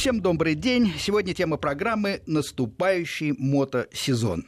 [0.00, 0.94] Всем добрый день.
[0.98, 4.46] Сегодня тема программы «Наступающий мотосезон».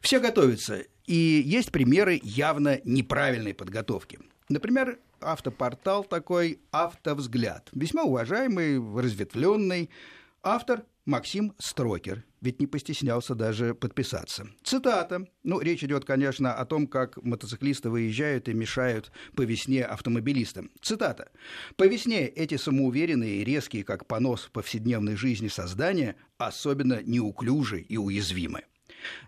[0.00, 4.18] Все готовятся, и есть примеры явно неправильной подготовки.
[4.48, 7.68] Например, автопортал такой «Автовзгляд».
[7.70, 9.88] Весьма уважаемый, разветвленный.
[10.42, 14.48] Автор Максим Строкер, ведь не постеснялся даже подписаться.
[14.62, 15.26] Цитата.
[15.42, 20.70] Ну, речь идет, конечно, о том, как мотоциклисты выезжают и мешают по весне автомобилистам.
[20.80, 21.30] Цитата.
[21.76, 28.64] «По весне эти самоуверенные и резкие, как понос повседневной жизни создания, особенно неуклюжи и уязвимы».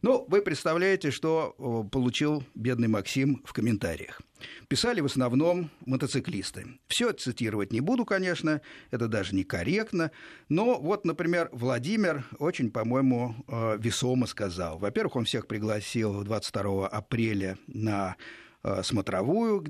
[0.02, 4.20] Ну, вы представляете, что э, получил бедный Максим в комментариях.
[4.69, 6.78] Писали в основном мотоциклисты.
[6.88, 10.11] Все цитировать не буду, конечно, это даже некорректно.
[10.48, 14.78] Но вот, например, Владимир очень, по-моему, э, весомо сказал.
[14.78, 18.16] Во-первых, он всех пригласил 22 апреля на
[18.62, 19.64] э, смотровую.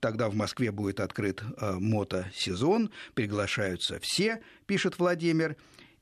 [0.00, 2.90] Тогда в Москве будет открыт мотосезон.
[3.14, 5.56] Приглашаются все, пишет Владимир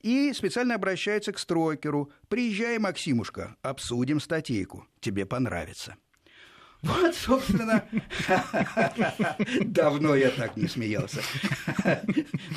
[0.05, 2.11] и специально обращается к стройкеру.
[2.29, 4.87] «Приезжай, Максимушка, обсудим статейку.
[4.99, 5.95] Тебе понравится».
[6.85, 7.83] Вот, собственно,
[9.61, 11.21] давно я так не смеялся.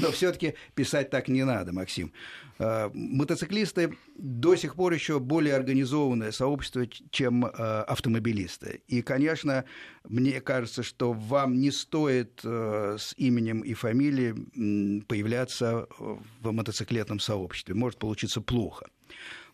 [0.00, 2.12] Но все-таки писать так не надо, Максим.
[2.58, 8.82] А, мотоциклисты до сих пор еще более организованное сообщество, чем а, автомобилисты.
[8.86, 9.64] И, конечно,
[10.04, 17.74] мне кажется, что вам не стоит а, с именем и фамилией появляться в мотоциклетном сообществе.
[17.74, 18.88] Может получиться плохо.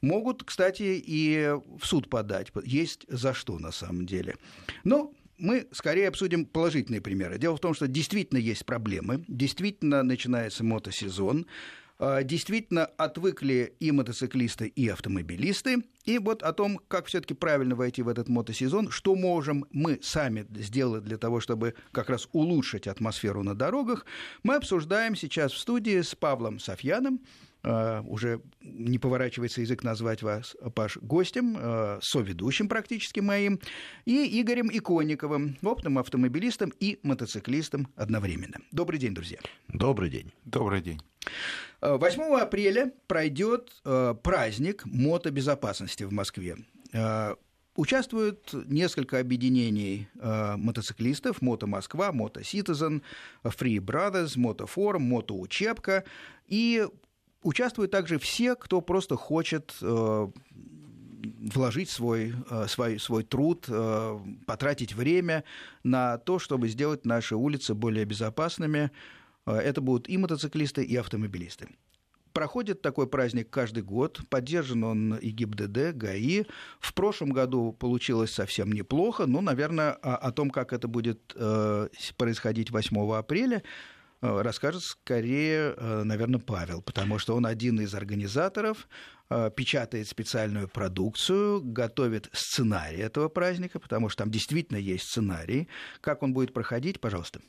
[0.05, 2.53] Могут, кстати, и в суд подать.
[2.65, 4.37] Есть за что на самом деле.
[4.85, 7.39] Но мы скорее обсудим положительные примеры.
[7.39, 11.47] Дело в том, что действительно есть проблемы, действительно начинается мотосезон,
[11.99, 15.83] а, действительно отвыкли и мотоциклисты, и автомобилисты.
[16.05, 20.47] И вот о том, как все-таки правильно войти в этот мотосезон, что можем мы сами
[20.51, 24.05] сделать для того, чтобы как раз улучшить атмосферу на дорогах,
[24.43, 27.21] мы обсуждаем сейчас в студии с Павлом Софьяном,
[27.65, 33.61] уже не поворачивается язык назвать вас, Паш, гостем, э, соведущим практически моим,
[34.05, 38.59] и Игорем Иконниковым, опытным автомобилистом и мотоциклистом одновременно.
[38.73, 39.39] Добрый день, друзья.
[39.69, 40.33] Добрый день.
[40.45, 41.01] Добрый день.
[41.81, 43.71] 8 э, апреля пройдет
[44.23, 46.57] праздник мотобезопасности в Москве.
[47.77, 53.03] Участвуют несколько объединений э, мотоциклистов, Мото Москва, Мото Citizen,
[53.43, 56.05] Free Brothers, Мотофорум, Мотоучебка.
[56.47, 56.87] И
[57.45, 60.29] Участвуют также все, кто просто хочет э,
[61.53, 65.45] вложить свой, э, свой, свой труд, э, потратить время
[65.83, 68.91] на то, чтобы сделать наши улицы более безопасными.
[69.45, 71.69] Это будут и мотоциклисты, и автомобилисты.
[72.33, 76.45] Проходит такой праздник каждый год, поддержан он и ГИБДД, ГАИ.
[76.81, 81.37] В прошлом году получилось совсем неплохо, но, наверное, о, о том, как это будет
[82.17, 83.63] происходить 8 апреля,
[84.25, 88.89] расскажет скорее, э, наверное, Павел, потому что он один из организаторов,
[89.31, 95.69] э, печатает специальную продукцию, готовит сценарий этого праздника, потому что там действительно есть сценарий.
[96.01, 97.41] Как он будет проходить, пожалуйста.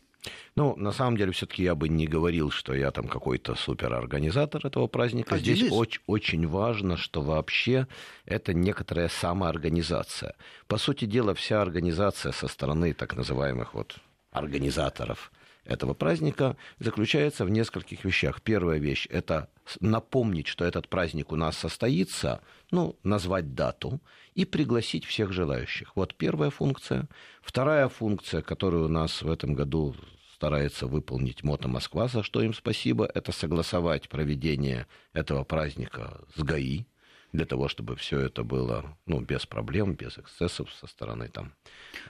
[0.55, 4.87] Ну, на самом деле, все-таки я бы не говорил, что я там какой-то суперорганизатор этого
[4.87, 5.35] праздника.
[5.35, 7.87] Один Здесь очень, очень важно, что вообще
[8.25, 10.35] это некоторая самоорганизация.
[10.67, 13.97] По сути дела, вся организация со стороны так называемых вот
[14.31, 15.31] организаторов
[15.65, 18.41] этого праздника заключается в нескольких вещах.
[18.41, 19.49] Первая вещь– это
[19.79, 23.99] напомнить, что этот праздник у нас состоится, ну, назвать дату
[24.35, 25.95] и пригласить всех желающих.
[25.95, 27.07] Вот первая функция.
[27.41, 29.95] Вторая функция, которую у нас в этом году
[30.35, 36.85] старается выполнить Мото Москва, за что им спасибо, это согласовать проведение этого праздника с ГАИ,
[37.31, 41.53] для того, чтобы все это было ну, без проблем, без эксцессов со стороны там.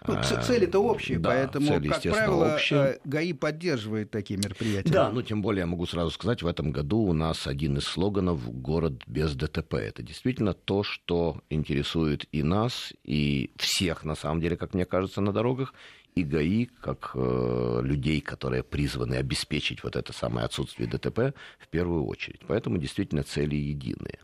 [0.07, 2.79] Ну, а, цели-то общие, да, поэтому, цели, как правило, общие.
[2.79, 4.91] Э, ГАИ поддерживает такие мероприятия.
[4.91, 7.83] Да, ну тем более я могу сразу сказать, в этом году у нас один из
[7.85, 9.75] слоганов «Город без ДТП».
[9.75, 15.21] Это действительно то, что интересует и нас, и всех, на самом деле, как мне кажется,
[15.21, 15.73] на дорогах,
[16.15, 22.05] и ГАИ, как э, людей, которые призваны обеспечить вот это самое отсутствие ДТП в первую
[22.05, 22.39] очередь.
[22.47, 24.19] Поэтому действительно цели единые.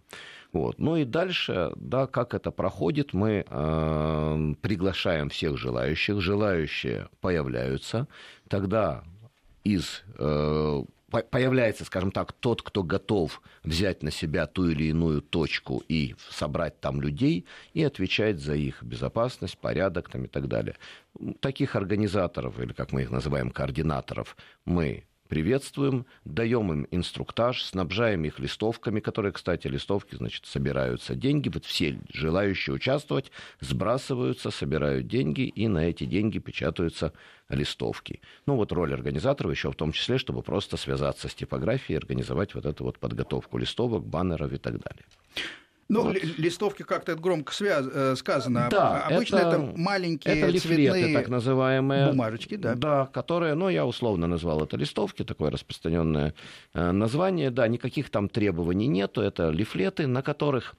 [0.53, 0.79] Вот.
[0.79, 8.07] Ну и дальше, да, как это проходит, мы э, приглашаем всех желающих, желающие появляются,
[8.47, 9.03] тогда
[9.65, 15.83] из э, появляется, скажем так, тот, кто готов взять на себя ту или иную точку
[15.87, 20.75] и собрать там людей и отвечать за их безопасность, порядок там, и так далее.
[21.39, 28.37] Таких организаторов, или как мы их называем, координаторов, мы приветствуем, даем им инструктаж, снабжаем их
[28.37, 33.31] листовками, которые, кстати, листовки, значит, собираются деньги, вот все желающие участвовать
[33.61, 37.13] сбрасываются, собирают деньги, и на эти деньги печатаются
[37.47, 38.19] листовки.
[38.45, 42.65] Ну вот роль организаторов еще в том числе, чтобы просто связаться с типографией, организовать вот
[42.65, 45.05] эту вот подготовку листовок, баннеров и так далее.
[45.91, 46.23] Ну, вот.
[46.37, 47.85] листовки как-то громко связ...
[47.91, 48.69] Э, сказано.
[48.71, 52.07] Да, Обычно это, это маленькие это лифлеты, цветные так называемые.
[52.07, 52.75] Бумажечки, да.
[52.75, 56.33] Да, которые, ну, я условно назвал это листовки, такое распространенное
[56.73, 57.51] э, название.
[57.51, 59.21] Да, никаких там требований нету.
[59.21, 60.75] Это лифлеты, на которых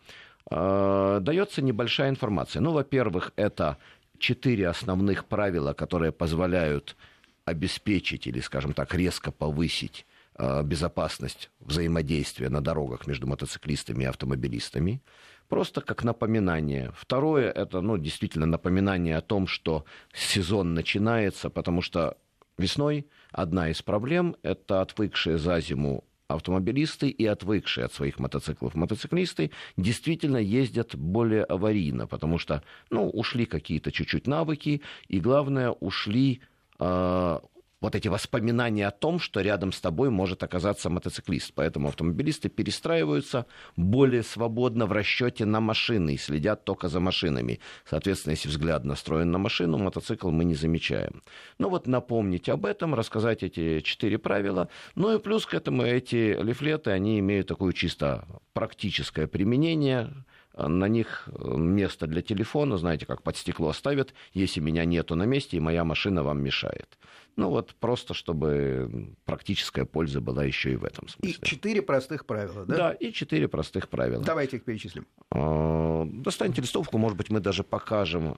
[0.51, 2.63] э, дается небольшая информация.
[2.63, 3.77] Ну, во-первых, это
[4.19, 6.97] четыре основных правила, которые позволяют
[7.45, 10.07] обеспечить или, скажем так, резко повысить
[10.39, 15.03] безопасность взаимодействия на дорогах между мотоциклистами и автомобилистами.
[15.49, 16.93] Просто как напоминание.
[16.97, 19.85] Второе, это ну, действительно напоминание о том, что
[20.15, 22.17] сезон начинается, потому что
[22.57, 29.51] весной одна из проблем– это отвыкшие за зиму автомобилисты и отвыкшие от своих мотоциклов мотоциклисты
[29.77, 36.41] действительно ездят более аварийно, потому что ну, ушли какие-то чуть-чуть навыки, и главное, ушли
[36.79, 37.39] э,
[37.83, 41.53] вот эти воспоминания о том, что рядом с тобой может оказаться мотоциклист.
[41.55, 43.45] Поэтому автомобилисты перестраиваются
[43.77, 47.59] более свободно в расчете на машины и следят только за машинами.
[47.85, 51.23] Соответственно, если взгляд настроен на машину, мотоцикл мы не замечаем.
[51.59, 54.69] Ну вот напомнить об этом, рассказать эти четыре правила.
[54.95, 60.25] Ну и плюс к этому эти лифлеты, они имеют такое чисто практическое применение
[60.57, 65.57] на них место для телефона, знаете, как под стекло ставят, если меня нету на месте,
[65.57, 66.99] и моя машина вам мешает.
[67.37, 71.31] Ну вот просто, чтобы практическая польза была еще и в этом смысле.
[71.31, 72.77] И четыре простых правила, да?
[72.77, 74.23] Да, и четыре простых правила.
[74.23, 75.07] Давайте их перечислим.
[75.31, 78.37] А, достаньте листовку, может быть, мы даже покажем.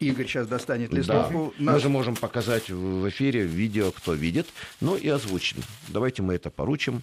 [0.00, 1.54] Игорь сейчас достанет листовку.
[1.58, 1.64] Да.
[1.64, 1.74] Наш...
[1.74, 4.46] Мы же можем показать в эфире видео, кто видит,
[4.80, 5.58] ну и озвучим.
[5.88, 7.02] Давайте мы это поручим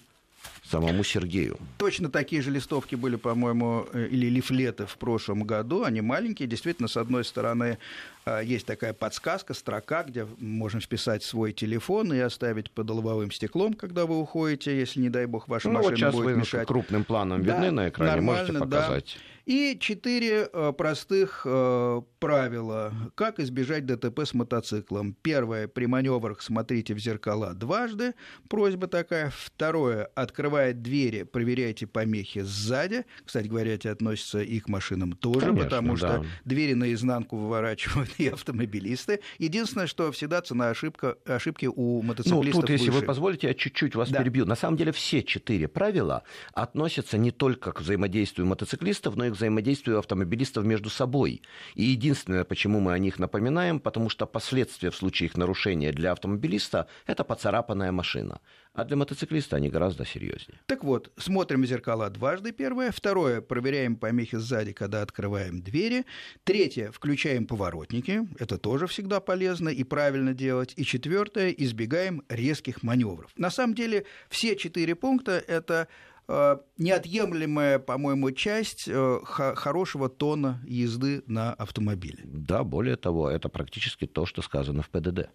[0.69, 1.58] самому Сергею.
[1.78, 5.84] Точно такие же листовки были, по-моему, э, или лифлеты в прошлом году.
[5.84, 6.48] Они маленькие.
[6.48, 7.78] Действительно, с одной стороны,
[8.25, 13.74] э, есть такая подсказка, строка, где можно вписать свой телефон и оставить под лобовым стеклом,
[13.74, 16.68] когда вы уходите, если, не дай бог, ваша ну, машина вот сейчас будет вы мешать.
[16.68, 19.18] крупным планом видны да, на экране, можете показать.
[19.18, 19.38] Да.
[19.48, 25.16] И четыре э, простых э, правила, как избежать ДТП с мотоциклом.
[25.22, 28.14] Первое, при маневрах смотрите в зеркала дважды,
[28.50, 29.31] просьба такая.
[29.34, 30.10] Второе,
[30.57, 33.06] открывая двери, проверяйте помехи сзади.
[33.24, 36.25] Кстати говоря, это относится и к машинам тоже, Конечно, потому что да.
[36.45, 39.19] двери наизнанку выворачивают и автомобилисты.
[39.38, 43.00] Единственное, что всегда цена ошибка, ошибки у мотоциклистов Ну, тут, если выше.
[43.00, 44.19] вы позволите, я чуть-чуть вас да.
[44.19, 44.45] перебью.
[44.45, 46.24] На самом деле все четыре правила
[46.54, 51.42] относятся не только к взаимодействию мотоциклистов, но и к взаимодействию автомобилистов между собой.
[51.75, 56.12] И единственное, почему мы о них напоминаем, потому что последствия в случае их нарушения для
[56.12, 58.39] автомобилиста– это поцарапанная машина.
[58.77, 60.59] А для мотоциклиста они гораздо серьезнее.
[60.68, 62.91] Так вот, смотрим зеркала дважды, первое.
[62.91, 66.06] Второе, проверяем помехи сзади, когда открываем двери.
[66.44, 68.27] Третье, включаем поворотники.
[68.39, 70.74] Это тоже всегда полезно и правильно делать.
[70.75, 73.31] И четвертое, избегаем резких маневров.
[73.35, 75.88] На самом деле, все четыре пункта– это
[76.30, 82.19] Э, неотъемлемая, по-моему, часть э, хорошего тона езды на автомобиле.
[82.25, 85.30] Да, более того, это практически то, что сказано в ПДД.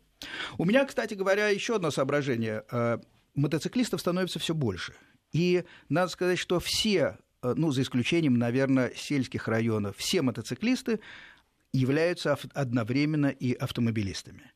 [0.59, 2.63] У меня, кстати говоря, еще одно соображение.
[3.35, 4.95] Э, мотоциклистов становится все больше.
[5.33, 11.01] И надо сказать, что все, ну, за исключением, наверное, сельских районов, все мотоциклисты
[11.73, 14.53] являются одновременно и автомобилистами.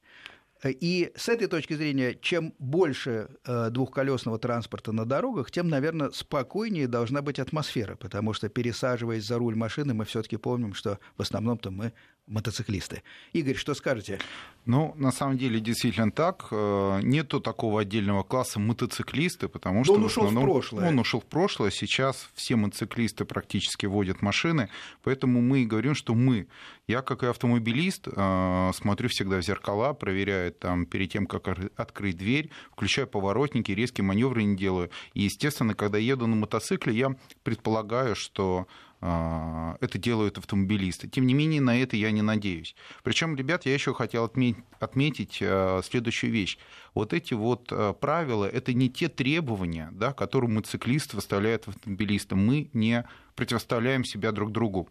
[0.64, 6.88] И с этой точки зрения, чем больше э, двухколесного транспорта на дорогах, тем, наверное, спокойнее
[6.88, 11.70] должна быть атмосфера, потому что пересаживаясь за руль машины, мы все-таки помним, что в основном-то
[11.70, 11.92] мы
[12.26, 13.02] мотоциклисты.
[13.32, 14.18] Игорь, что скажете?
[14.64, 16.48] Ну, на самом деле, действительно так.
[16.50, 19.94] Э, нету такого отдельного класса мотоциклисты, потому что...
[19.94, 20.88] он ушел в прошлое.
[20.88, 21.70] Он ушел в прошлое.
[21.70, 24.68] Сейчас все мотоциклисты практически водят машины,
[25.04, 26.48] поэтому мы и говорим, что мы.
[26.88, 32.16] Я, как и автомобилист, э, смотрю всегда в зеркала, проверяю там перед тем, как открыть
[32.16, 34.90] дверь, включаю поворотники, резкие маневры не делаю.
[35.14, 37.14] И, естественно, когда еду на мотоцикле, я
[37.44, 38.66] предполагаю, что
[39.00, 41.08] это делают автомобилисты.
[41.08, 42.74] Тем не менее, на это я не надеюсь.
[43.02, 46.58] Причем, ребят, я еще хотел отметить, отметить а, следующую вещь.
[46.94, 52.44] Вот эти вот а, правила, это не те требования, да, которые мотоциклист выставляет автомобилистам.
[52.44, 54.88] Мы не противоставляем себя друг другу.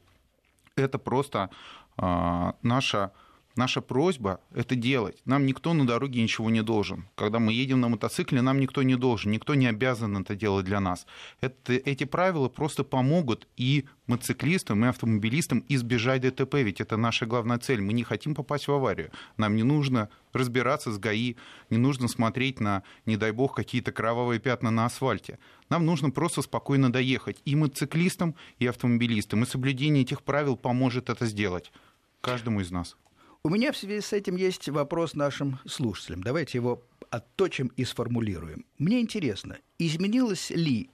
[0.75, 1.49] Это просто
[1.97, 3.11] наша
[3.55, 5.21] Наша просьба– это делать.
[5.23, 7.07] Нам никто на дороге ничего не должен.
[7.15, 10.81] Когда мы едем на мотоцикле, нам никто не должен, никто не обязан это делать для
[10.81, 11.07] нас.
[11.39, 17.57] Это, эти правила просто помогут и мотоциклистам, и автомобилистам избежать ДТП, ведь это наша главная
[17.57, 17.79] цель.
[17.79, 19.11] Мы не хотим попасть в аварию.
[19.37, 21.35] Нам не нужно разбираться с ГАИ,
[21.69, 25.39] не нужно смотреть на, не дай бог, какие-то кровавые пятна на асфальте.
[25.69, 29.43] Нам нужно просто спокойно доехать и мотоциклистам, и автомобилистам.
[29.43, 31.71] И соблюдение этих правил поможет это сделать
[32.19, 32.97] каждому из нас.
[33.45, 36.23] У меня в связи с этим есть вопрос нашим слушателям.
[36.23, 38.65] Давайте его отточим и сформулируем.
[38.79, 40.89] Мне интересно, изменилось ли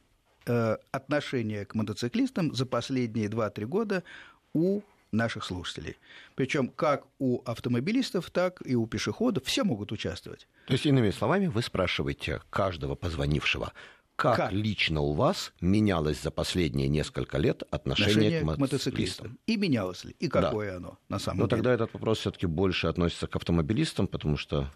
[0.46, 4.03] э, отношение к мотоциклистам за последние 2-3 года
[4.51, 4.81] у
[5.13, 5.96] наших слушателей.
[6.36, 10.46] Причем как у автомобилистов, так и у пешеходов все могут участвовать.
[10.67, 13.72] То есть, иными словами, вы спрашиваете каждого позвонившего,
[14.21, 19.39] как, как лично у вас менялось за последние несколько лет отношение, отношение к, мотоциклистам?
[19.47, 20.15] И менялось ли?
[20.19, 20.77] И какое да.
[20.77, 21.57] оно на самом Но деле?
[21.57, 24.71] тогда этот вопрос все-таки больше относится к автомобилистам, потому что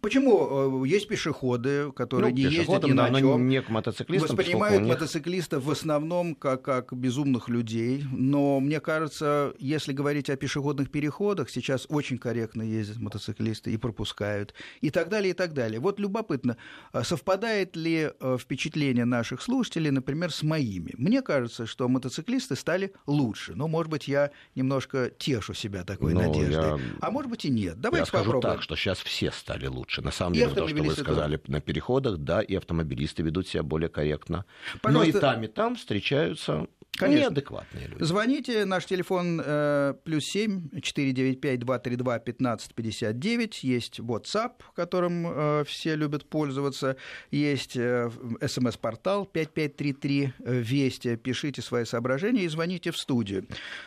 [0.00, 0.84] Почему?
[0.84, 3.48] Э, есть пешеходы, которые ну, не ездят ни да, на чем.
[3.48, 4.36] Не к мотоциклистам.
[4.36, 4.92] Воспринимают них...
[4.92, 8.04] мотоциклистов в основном как, как безумных людей.
[8.12, 14.54] Но мне кажется, если говорить о пешеходных переходах, сейчас очень корректно ездят мотоциклисты и пропускают.
[14.80, 15.80] И так далее, и так далее.
[15.80, 16.56] Вот любопытно,
[16.92, 20.94] а совпадает ли э, впечатление наших слушателей, например, с моими?
[20.96, 23.54] Мне кажется, что мотоциклисты стали лучше.
[23.54, 26.78] Но, может быть, я немножко тешу себя такой ну, надеждой.
[26.78, 26.78] Я...
[27.00, 27.80] А может быть и нет.
[27.80, 28.54] Давайте я скажу попробуем.
[28.54, 30.02] так, что сейчас все стали стали лучше.
[30.02, 31.52] На самом и деле, то, что вы сказали тоже.
[31.52, 34.44] на переходах, да, и автомобилисты ведут себя более корректно.
[34.82, 35.12] Пожалуйста.
[35.12, 37.30] Но и там, и там встречаются Конечно.
[37.30, 38.02] Неадекватные люди.
[38.02, 43.62] Звоните, наш телефон э, плюс семь четыре девять пять два три два пятнадцать пятьдесят девять.
[43.62, 46.96] Есть WhatsApp, которым э, все любят пользоваться.
[47.30, 48.10] Есть э,
[48.44, 51.16] смс-портал пять пять три три Вести.
[51.16, 53.46] Пишите свои соображения и звоните в студию.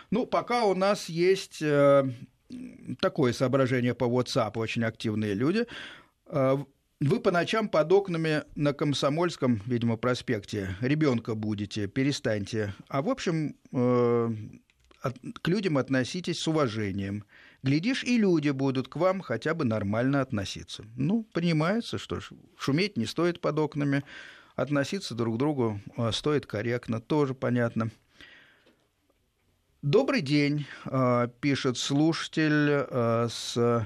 [0.10, 2.10] Ну, пока у нас есть э,
[3.00, 5.66] такое соображение по WhatsApp, очень активные люди.
[6.28, 6.64] А,
[7.00, 12.74] вы по ночам под окнами на Комсомольском, видимо, проспекте ребенка будете, перестаньте.
[12.88, 14.30] А в общем, э,
[15.42, 17.26] к людям относитесь с уважением.
[17.62, 20.86] Глядишь, и люди будут к вам хотя бы нормально относиться.
[20.96, 24.04] Ну, понимается, что ж, шуметь не стоит под окнами,
[24.56, 27.92] относиться друг к другу э, стоит корректно, тоже понятно.
[29.84, 33.86] Добрый день, а, пишет слушатель а, с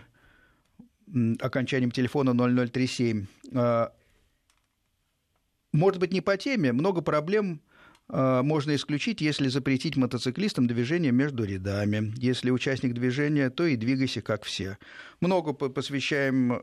[1.40, 3.26] окончанием телефона 0037.
[3.56, 3.92] А,
[5.74, 7.62] может быть, не по теме, много проблем
[8.10, 12.14] можно исключить, если запретить мотоциклистам движение между рядами.
[12.18, 14.78] Если участник движения, то и двигайся как все.
[15.20, 16.62] Много посвящаем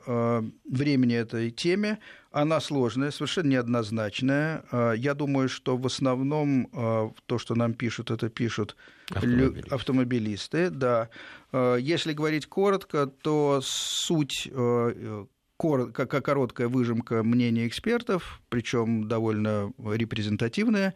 [0.64, 1.98] времени этой теме.
[2.30, 4.64] Она сложная, совершенно неоднозначная.
[4.96, 8.76] Я думаю, что в основном то, что нам пишут, это пишут
[9.10, 9.74] Автомобилисты.
[9.74, 11.08] Автомобилисты, да.
[11.52, 15.24] Э, если говорить коротко, то суть э,
[15.56, 20.94] короткая выжимка мнений экспертов, причем довольно репрезентативная.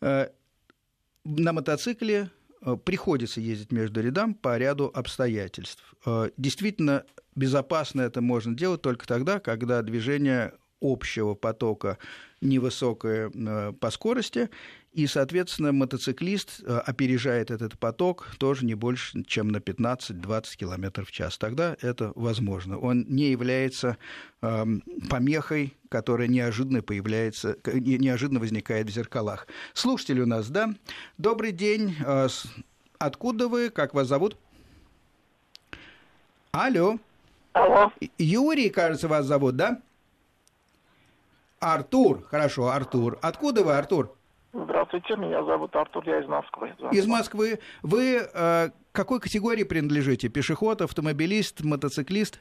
[0.00, 0.28] Э,
[1.24, 2.30] на мотоцикле
[2.84, 5.94] приходится ездить между рядам по ряду обстоятельств.
[6.36, 11.98] Действительно, безопасно это можно делать только тогда, когда движение общего потока
[12.40, 13.30] невысокое
[13.72, 14.50] по скорости,
[14.96, 21.12] и, соответственно, мотоциклист э, опережает этот поток тоже не больше, чем на 15-20 км в
[21.12, 21.36] час.
[21.36, 22.78] Тогда это возможно.
[22.78, 23.98] Он не является
[24.40, 24.64] э,
[25.10, 29.46] помехой, которая неожиданно появляется, неожиданно возникает в зеркалах.
[29.74, 30.74] Слушатель у нас, да?
[31.18, 31.94] Добрый день.
[32.02, 32.28] Э,
[32.98, 33.68] откуда вы?
[33.68, 34.38] Как вас зовут?
[36.52, 36.98] Алло.
[37.52, 37.92] Алло.
[38.16, 39.82] Юрий, кажется, вас зовут, да?
[41.60, 42.22] Артур.
[42.24, 43.18] Хорошо, Артур.
[43.22, 44.12] Откуда вы, Артур?
[44.52, 46.72] Здравствуйте, меня зовут Артур, я из Москвы.
[46.92, 47.58] Из Москвы.
[47.82, 50.28] Вы э, какой категории принадлежите?
[50.28, 52.40] Пешеход, автомобилист, мотоциклист?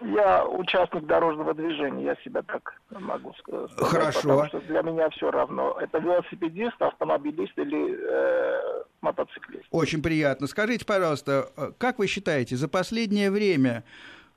[0.00, 3.70] Я участник дорожного движения, я себя так могу сказать.
[3.76, 4.20] Хорошо.
[4.20, 5.76] Потому что для меня все равно.
[5.80, 9.64] Это велосипедист, автомобилист или э, мотоциклист.
[9.70, 10.46] Очень приятно.
[10.46, 13.82] Скажите, пожалуйста, э, как вы считаете, за последнее время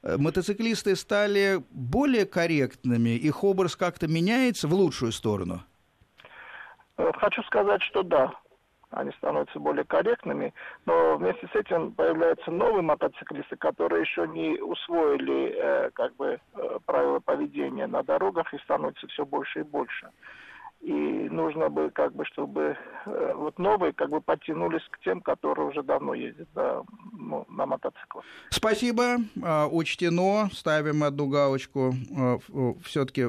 [0.05, 5.61] мотоциклисты стали более корректными, их образ как-то меняется в лучшую сторону?
[6.97, 8.31] Э, хочу сказать, что да,
[8.91, 10.53] они становятся более корректными,
[10.85, 16.77] но вместе с этим появляются новые мотоциклисты, которые еще не усвоили э, как бы э,
[16.85, 20.09] правила поведения на дорогах и становятся все больше и больше.
[20.81, 25.67] И нужно бы, как бы, чтобы э, вот новые как бы подтянулись к тем, которые
[25.67, 26.83] уже давно ездят да,
[27.25, 28.23] ну, на мотоциклах.
[28.49, 31.93] Спасибо, а, учтено, ставим одну галочку.
[32.17, 32.37] А,
[32.83, 33.27] Все-таки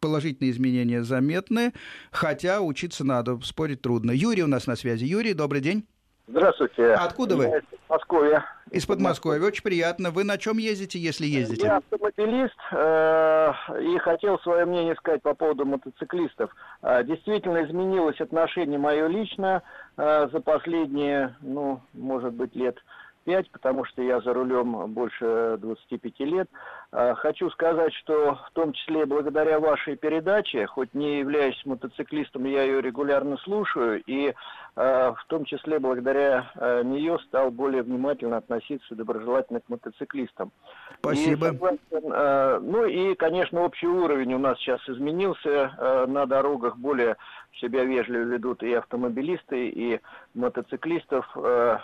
[0.00, 1.72] положительные изменения заметны,
[2.10, 4.10] хотя учиться надо, спорить трудно.
[4.10, 5.04] Юрий у нас на связи.
[5.04, 5.86] Юрий, добрый день.
[6.26, 6.92] Здравствуйте.
[6.92, 7.62] Откуда вы?
[7.86, 8.44] Подмосковья.
[8.70, 9.46] Из Подмосковья.
[9.46, 10.10] Очень приятно.
[10.10, 11.66] Вы на чем ездите, если ездите?
[11.66, 16.50] Я автомобилист э, и хотел свое мнение сказать по поводу мотоциклистов.
[16.82, 19.62] Э, действительно изменилось отношение мое лично
[19.96, 22.78] э, за последние, ну, может быть, лет
[23.24, 26.48] 5, потому что я за рулем больше 25 лет.
[26.92, 32.62] А, хочу сказать, что в том числе благодаря вашей передаче, хоть не являюсь мотоциклистом, я
[32.62, 34.34] ее регулярно слушаю, и
[34.76, 40.50] в том числе благодаря а, нее стал более внимательно относиться доброжелательно к мотоциклистам.
[40.98, 41.50] Спасибо.
[41.50, 46.06] И, ну и, конечно, общий уровень у нас сейчас изменился.
[46.08, 47.16] На дорогах более
[47.60, 50.00] себя вежливо ведут и автомобилисты, и
[50.34, 51.28] мотоциклистов.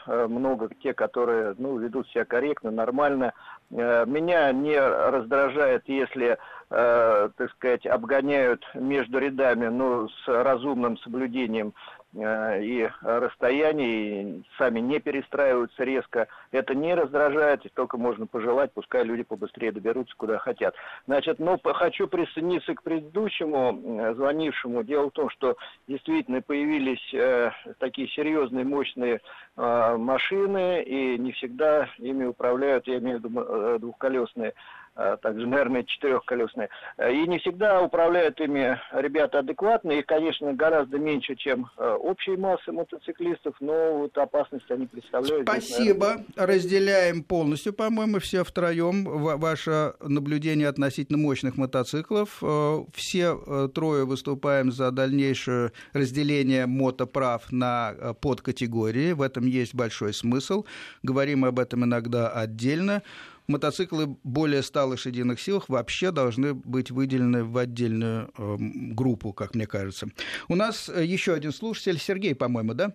[0.06, 3.35] Много те, которые ну, ведут себя корректно, нормально.
[3.70, 6.38] Меня не раздражает, если,
[6.70, 14.81] э, так сказать, обгоняют между рядами, но с разумным соблюдением э, и расстояний, и сами
[14.81, 16.29] не перестраиваются резко.
[16.50, 20.75] Это не раздражает, только можно пожелать, пускай люди побыстрее доберутся, куда хотят.
[21.07, 24.83] Значит, ну, хочу присоединиться к предыдущему э, звонившему.
[24.83, 29.21] Дело в том, что действительно появились э, такие серьезные, мощные
[29.57, 34.55] э, машины, и не всегда ими управляют, я имею в виду э, двухколесные
[34.94, 36.68] также, наверное, четырехколесные.
[36.99, 42.73] И не всегда управляют ими ребята адекватные, их, конечно, гораздо меньше, чем э, общей массы
[42.73, 45.49] мотоциклистов, но вот опасность они представляют.
[45.49, 46.06] Спасибо.
[46.06, 46.56] Здесь, наверное...
[46.61, 52.38] Разделяем полностью, по-моему, все втроем ваше наблюдение относительно мощных мотоциклов.
[52.42, 59.12] Э, все э, трое выступаем за дальнейшее разделение мотоправ на подкатегории.
[59.12, 60.64] В этом есть большой смысл.
[61.02, 63.02] Говорим об этом иногда отдельно
[63.50, 69.66] мотоциклы более 100 лошадиных сил вообще должны быть выделены в отдельную э, группу, как мне
[69.66, 70.09] кажется.
[70.49, 72.92] У нас э, еще один слушатель, Сергей, по-моему, да?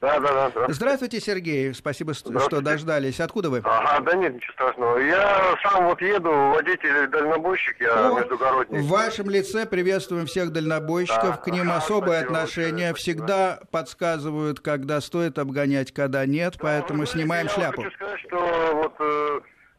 [0.00, 0.50] Да, да, да.
[0.50, 1.74] Здравствуйте, здравствуйте Сергей.
[1.74, 3.18] Спасибо, что дождались.
[3.18, 3.62] Откуда вы?
[3.64, 4.98] Ага, да нет, ничего страшного.
[4.98, 8.20] Я сам вот еду, водитель-дальнобойщик, я вот.
[8.20, 8.78] междугородний.
[8.80, 11.36] В вашем лице приветствуем всех дальнобойщиков.
[11.36, 11.36] Да.
[11.38, 12.90] К ним ага, особое отношение.
[12.90, 13.68] Большое, Всегда спасибо.
[13.70, 16.54] подсказывают, когда стоит обгонять, когда нет.
[16.54, 17.82] Да, поэтому ну, снимаем я шляпу.
[17.82, 19.00] Я хочу сказать, что вот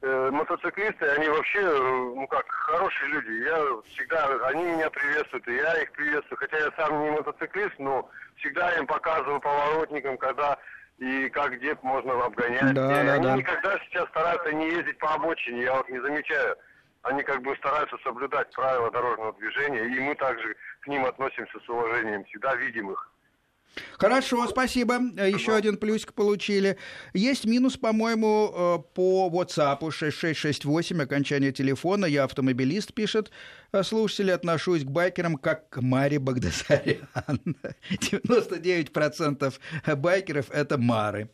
[0.01, 1.79] э, мотоциклисты, они вообще, э,
[2.15, 3.43] ну как, хорошие люди.
[3.43, 3.57] Я
[3.93, 6.37] всегда, они меня приветствуют, и я их приветствую.
[6.37, 10.57] Хотя я сам не мотоциклист, но всегда им показываю поворотникам, когда
[10.97, 12.73] и как где можно обгонять.
[12.73, 13.35] Да, и да, они да.
[13.35, 16.57] никогда сейчас стараются не ездить по обочине, я вот не замечаю.
[17.03, 21.69] Они как бы стараются соблюдать правила дорожного движения, и мы также к ним относимся с
[21.69, 23.11] уважением, всегда видим их.
[23.97, 24.95] Хорошо, спасибо.
[24.95, 26.77] Еще один плюсик получили.
[27.13, 32.05] Есть минус, по-моему, э, по WhatsApp 6668, окончание телефона.
[32.05, 33.31] Я автомобилист, пишет
[33.83, 34.31] слушатель.
[34.31, 37.07] Отношусь к байкерам как к Маре Багдасарян.
[37.91, 39.53] 99%
[39.95, 41.29] байкеров– это Мары.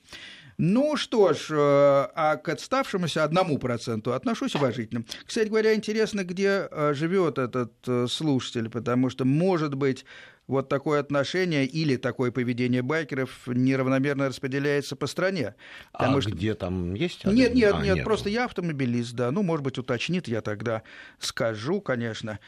[0.58, 5.04] Ну что ж, э, а к отставшемуся одному проценту отношусь уважительно.
[5.26, 7.74] Кстати говоря, интересно, где э, живет этот
[8.10, 10.06] слушатель, потому что, может быть,
[10.48, 15.56] вот такое отношение или такое поведение байкеров неравномерно распределяется по стране.
[15.94, 16.32] А что...
[16.32, 17.26] где там есть?
[17.26, 19.32] Нет, нет, а, нет, нет, просто я автомобилист, да.
[19.32, 20.84] Ну, может быть, уточнит, я тогда
[21.20, 22.40] скажу, конечно.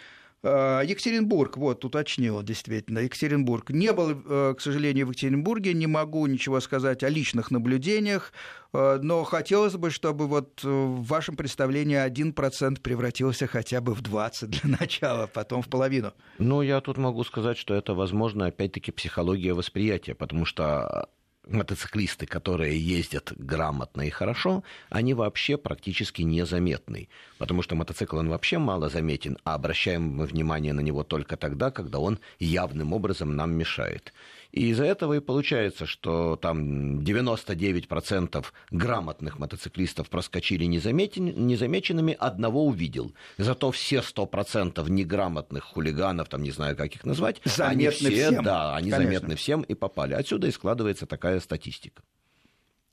[0.45, 3.71] Э, Екатеринбург, вот, уточнил действительно, Екатеринбург.
[3.71, 8.31] Не был, э, к сожалению, в Екатеринбурге, не могу ничего сказать о личных наблюдениях,
[8.71, 14.49] э, но хотелось бы, чтобы вот в вашем представлении 1% превратился хотя бы в 20
[14.51, 16.13] для начала, потом в половину.
[16.37, 21.09] Ну, я тут могу сказать, что это, возможно, опять-таки психология восприятия, потому что
[21.47, 27.07] мотоциклисты, которые ездят грамотно и хорошо, они вообще практически незаметны.
[27.37, 31.71] Потому что мотоцикл, он вообще мало заметен, а обращаем мы внимание на него только тогда,
[31.71, 34.13] когда он явным образом нам мешает.
[34.51, 43.11] И из-за этого и получается, что там 99% грамотных мотоциклистов проскочили незамеченными, одного увидел.
[43.37, 48.43] Зато все 100% неграмотных хулиганов, там не знаю, как их назвать, заметны они все, всем.
[48.43, 49.11] да, они Конечно.
[49.11, 50.13] заметны всем и попали.
[50.13, 52.01] Отсюда и складывается такая статистика.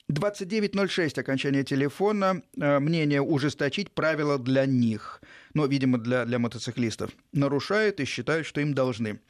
[0.08, 2.42] 2906 окончание телефона.
[2.60, 5.22] Э, мнение ужесточить правила для них.
[5.54, 7.10] Но, видимо, для, для мотоциклистов.
[7.32, 9.20] Нарушают и считают, что им должны.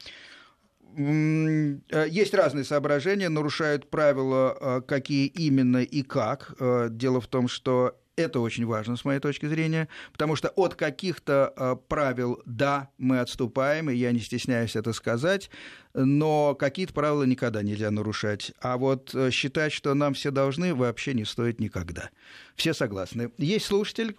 [0.97, 6.55] Э, есть разные соображения, нарушают правила, э, какие именно и как.
[6.89, 11.79] Дело в том, что это очень важно с моей точки зрения, потому что от каких-то
[11.87, 15.49] правил, да, мы отступаем, и я не стесняюсь это сказать,
[15.93, 18.53] но какие-то правила никогда нельзя нарушать.
[18.61, 22.09] А вот считать, что нам все должны, вообще не стоит никогда.
[22.55, 23.31] Все согласны.
[23.37, 24.15] Есть слушатель.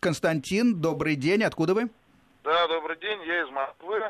[0.00, 1.42] Константин, добрый день.
[1.44, 1.90] Откуда вы?
[2.42, 3.20] Да, добрый день.
[3.26, 4.00] Я из Москвы.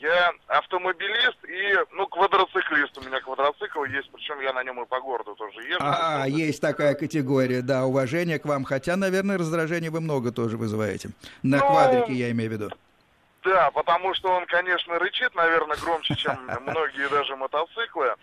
[0.00, 2.96] Я автомобилист и, ну, квадроциклист.
[2.98, 5.78] У меня квадроцикл есть, причем я на нем и по городу тоже езжу.
[5.80, 8.64] А, -а есть такая категория, да, уважение к вам.
[8.64, 11.10] Хотя, наверное, раздражение вы много тоже вызываете.
[11.42, 12.70] На ну, квадрике я имею в виду.
[13.42, 18.14] Да, потому что он, конечно, рычит, наверное, громче, чем многие даже мотоциклы.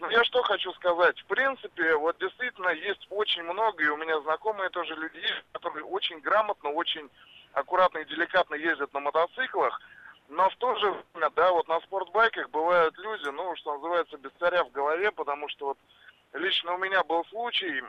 [0.00, 1.16] Но я что хочу сказать.
[1.20, 5.20] В принципе, вот действительно есть очень много, и у меня знакомые тоже люди
[5.52, 7.08] которые очень грамотно, очень
[7.52, 9.80] аккуратно и деликатно ездят на мотоциклах,
[10.30, 14.30] но в то же время, да, вот на спортбайках бывают люди, ну, что называется, без
[14.38, 15.78] царя в голове, потому что вот
[16.32, 17.82] лично у меня был случай,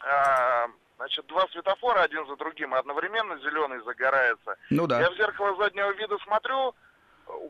[0.00, 4.56] а, значит, два светофора один за другим, одновременно зеленый загорается.
[4.70, 5.00] Ну да.
[5.00, 6.74] Я в зеркало заднего вида смотрю,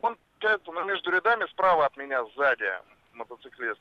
[0.01, 0.17] он,
[0.65, 2.71] ну, между рядами справа от меня сзади
[3.13, 3.79] мотоциклист.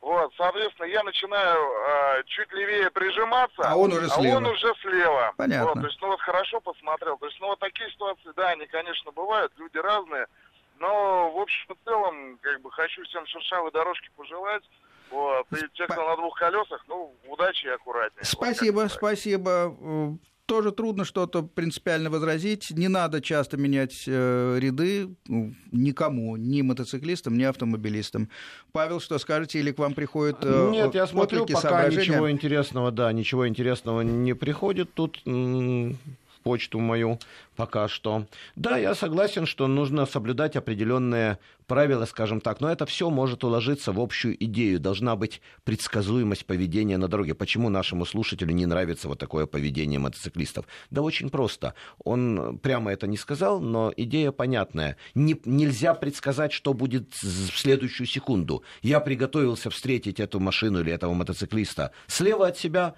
[0.00, 4.34] Вот, соответственно, я начинаю э, чуть левее прижиматься, а он уже слева.
[4.34, 5.32] А он уже слева.
[5.36, 5.66] Понятно.
[5.66, 7.18] Вот, то есть, ну вот хорошо посмотрел.
[7.18, 10.26] То есть, ну вот такие ситуации, да, они, конечно, бывают, люди разные.
[10.78, 14.62] Но, в общем и целом, как бы хочу всем шершавой дорожки пожелать.
[15.10, 15.46] Вот.
[15.52, 18.24] И те, кто на двух колесах, ну, удачи и аккуратнее.
[18.24, 19.74] Спасибо, вот спасибо
[20.48, 22.70] тоже трудно что-то принципиально возразить.
[22.70, 28.30] Не надо часто менять э, ряды ну, никому, ни мотоциклистам, ни автомобилистам.
[28.72, 33.12] Павел, что скажете, или к вам приходит э, Нет, я смотрю, пока ничего интересного, да,
[33.12, 34.94] ничего интересного не приходит.
[34.94, 35.20] Тут
[36.38, 37.18] почту мою
[37.56, 38.26] пока что.
[38.56, 43.92] Да, я согласен, что нужно соблюдать определенные правила, скажем так, но это все может уложиться
[43.92, 44.80] в общую идею.
[44.80, 47.34] Должна быть предсказуемость поведения на дороге.
[47.34, 50.66] Почему нашему слушателю не нравится вот такое поведение мотоциклистов?
[50.90, 51.74] Да очень просто.
[52.04, 54.96] Он прямо это не сказал, но идея понятная.
[55.14, 58.62] Не, нельзя предсказать, что будет в следующую секунду.
[58.82, 61.92] Я приготовился встретить эту машину или этого мотоциклиста.
[62.06, 62.94] Слева от себя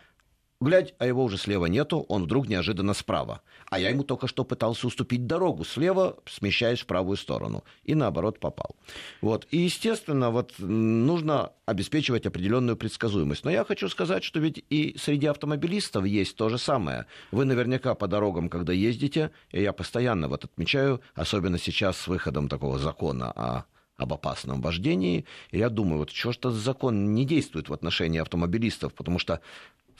[0.62, 3.40] Глядь, а его уже слева нету, он вдруг неожиданно справа.
[3.70, 5.64] А я ему только что пытался уступить дорогу.
[5.64, 7.64] Слева смещаясь в правую сторону.
[7.85, 8.77] И наоборот попал.
[9.23, 9.46] Вот.
[9.51, 13.42] И, естественно, вот нужно обеспечивать определенную предсказуемость.
[13.44, 17.07] Но я хочу сказать, что ведь и среди автомобилистов есть то же самое.
[17.31, 22.49] Вы наверняка по дорогам, когда ездите, и я постоянно вот отмечаю, особенно сейчас с выходом
[22.49, 23.64] такого закона о
[24.01, 25.27] об опасном вождении.
[25.51, 29.40] И я думаю, вот что ж закон не действует в отношении автомобилистов, потому что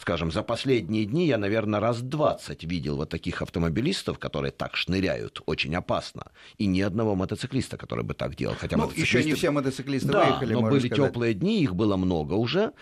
[0.01, 5.43] скажем, за последние дни я, наверное, раз 20 видел вот таких автомобилистов, которые так шныряют,
[5.47, 6.33] очень опасно.
[6.59, 8.55] И ни одного мотоциклиста, который бы так делал.
[8.59, 9.19] Хотя ну, мотоциклисты...
[9.19, 11.11] еще не все мотоциклисты да, выехали, но были сказать.
[11.11, 12.73] теплые дни, их было много уже.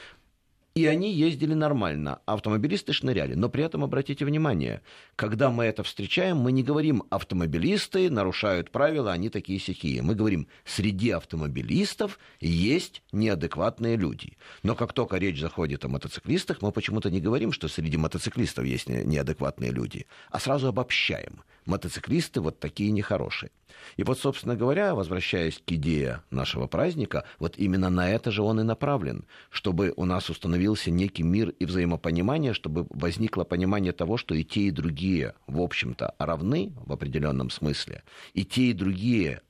[0.74, 3.34] И они ездили нормально, автомобилисты шныряли.
[3.34, 4.80] Но при этом, обратите внимание,
[5.16, 10.02] когда мы это встречаем, мы не говорим, автомобилисты нарушают правила, они такие сихие.
[10.02, 14.36] Мы говорим, среди автомобилистов есть неадекватные люди.
[14.62, 18.88] Но как только речь заходит о мотоциклистах, мы почему-то не говорим, что среди мотоциклистов есть
[18.88, 21.42] неадекватные люди, а сразу обобщаем.
[21.66, 23.50] Мотоциклисты вот такие нехорошие.
[23.96, 28.60] И вот, собственно говоря, возвращаясь к идее нашего праздника, вот именно на это же он
[28.60, 34.34] и направлен, чтобы у нас установился некий мир и взаимопонимание, чтобы возникло понимание того, что
[34.34, 38.02] и те, и другие, в общем-то, равны в определенном смысле,
[38.34, 39.42] и те, и другие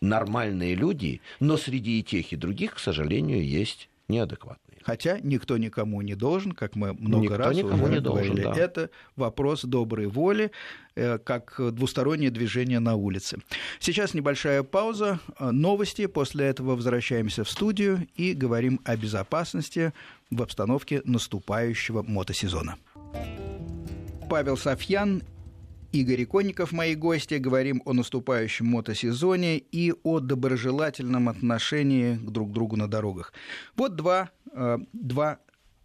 [0.00, 4.67] нормальные люди, но среди и тех, и других, к сожалению, есть неадекватные.
[4.88, 8.40] Хотя никто никому не должен, как мы много никто раз никому уже не говорили.
[8.40, 8.58] Должен, да.
[8.58, 10.50] Это вопрос доброй воли,
[10.94, 13.36] э, как двустороннее движение на улице.
[13.80, 19.92] Сейчас небольшая пауза, э, новости, после этого возвращаемся в студию и говорим о безопасности
[20.30, 22.76] в обстановке наступающего мотосезона.
[24.30, 25.22] Павел Софьян
[25.92, 27.34] Игорь Иконников, мои гости.
[27.34, 33.32] Говорим о наступающем мотосезоне и о доброжелательном отношении к друг другу на дорогах.
[33.74, 35.38] Вот два, э, два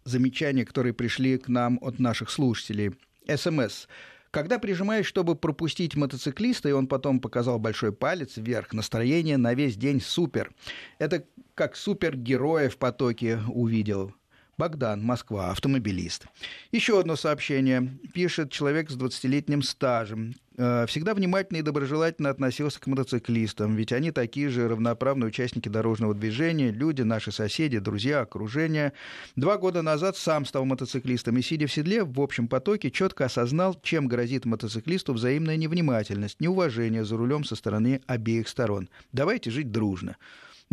[0.04, 2.92] замечания, которые пришли к нам от наших слушателей.
[3.34, 3.86] СМС.
[4.30, 9.76] Когда прижимаешь, чтобы пропустить мотоциклиста, и он потом показал большой палец вверх, настроение на весь
[9.76, 10.52] день супер.
[10.98, 14.12] Это как супергероя в потоке увидел.
[14.56, 16.26] Богдан, Москва, автомобилист.
[16.72, 17.98] Еще одно сообщение.
[18.12, 20.34] Пишет человек с 20-летним стажем.
[20.56, 26.14] «Э, всегда внимательно и доброжелательно относился к мотоциклистам, ведь они такие же равноправные участники дорожного
[26.14, 28.92] движения, люди, наши соседи, друзья, окружение.
[29.34, 33.76] Два года назад сам стал мотоциклистом и, сидя в седле, в общем потоке, четко осознал,
[33.82, 38.88] чем грозит мотоциклисту взаимная невнимательность, неуважение за рулем со стороны обеих сторон.
[39.12, 40.16] Давайте жить дружно.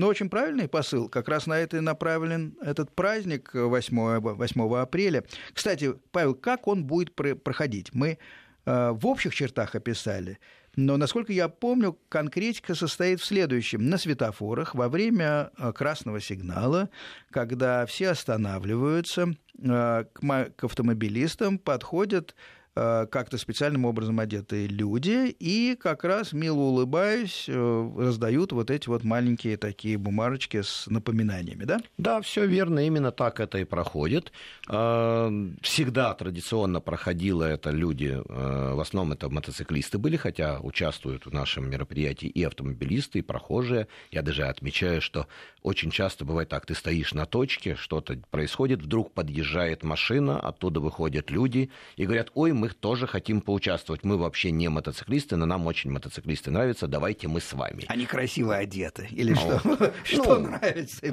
[0.01, 5.23] Но очень правильный посыл, как раз на это и направлен этот праздник 8, 8 апреля.
[5.53, 7.93] Кстати, Павел, как он будет проходить?
[7.93, 8.17] Мы
[8.65, 10.39] э, в общих чертах описали,
[10.75, 13.91] но, насколько я помню, конкретика состоит в следующем.
[13.91, 16.89] На светофорах во время э, красного сигнала,
[17.29, 22.37] когда все останавливаются, э, к автомобилистам подходят Э,
[22.73, 29.03] как-то специальным образом одетые люди, и как раз, мило улыбаясь, э, раздают вот эти вот
[29.03, 31.81] маленькие такие бумажечки с напоминаниями, да?
[31.97, 34.31] Да, все верно, именно так это и проходит.
[34.69, 41.69] Э, всегда традиционно проходило это люди, в основном это мотоциклисты были, хотя участвуют в нашем
[41.69, 43.87] мероприятии и автомобилисты, и прохожие.
[44.11, 45.27] Я даже отмечаю, что
[45.61, 51.29] очень часто бывает так, ты стоишь на точке, что-то происходит, вдруг подъезжает машина, оттуда выходят
[51.29, 54.03] люди и говорят, ой, мы тоже хотим поучаствовать.
[54.03, 57.85] Мы вообще не мотоциклисты, но нам очень мотоциклисты нравятся, давайте мы с вами.
[57.87, 59.59] Они красиво одеты или что?
[60.03, 61.11] Что ну, нравится э,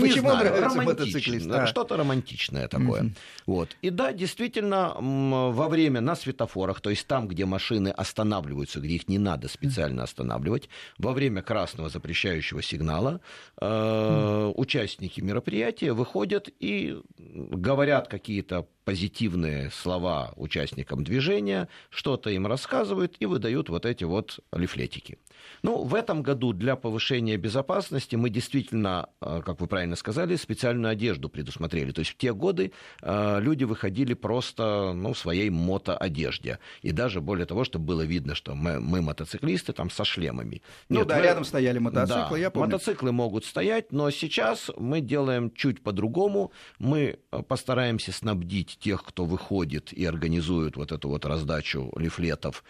[0.00, 1.48] Почему нравится мотоциклист?
[1.68, 3.12] Что-то романтичное такое.
[3.46, 3.76] Вот.
[3.82, 9.08] И да, действительно, во время на светофорах, то есть там, где машины останавливаются, где их
[9.08, 13.20] не надо специально останавливать, во время красного запрещающего сигнала
[13.60, 23.26] э, участники мероприятия выходят и говорят какие-то позитивные слова участникам движения, что-то им рассказывают и
[23.26, 25.18] выдают вот эти вот лифлетики.
[25.62, 30.92] Ну, в этом году для повышения безопасности мы действительно, э, как вы правильно сказали, специальную
[30.92, 31.92] одежду предусмотрели.
[31.92, 36.58] То есть в те годы э, люди выходили просто ну, в своей мотоодежде.
[36.82, 40.62] И даже более того, чтобы было видно, что мы, мы мотоциклисты там со шлемами.
[40.88, 41.22] Ну Нет, да, мы...
[41.22, 42.72] рядом стояли мотоциклы, да, я помню.
[42.72, 46.52] Мотоциклы могут стоять, но сейчас мы делаем чуть по-другому.
[46.78, 52.64] Мы э, постараемся снабдить тех, кто выходит и организует вот эту вот раздачу лифлетов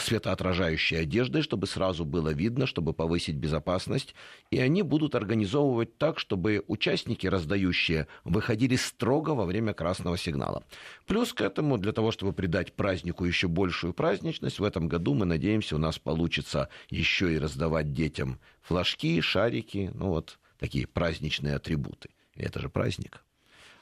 [0.00, 4.14] светоотражающей одеждой, чтобы сразу было видно, чтобы повысить безопасность,
[4.50, 10.64] и они будут организовывать так, чтобы участники, раздающие, выходили строго во время красного сигнала.
[11.06, 15.24] Плюс к этому, для того, чтобы придать празднику еще большую праздничность, в этом году, мы
[15.24, 22.10] надеемся, у нас получится еще и раздавать детям флажки, шарики, ну вот такие праздничные атрибуты.
[22.34, 23.24] Это же праздник.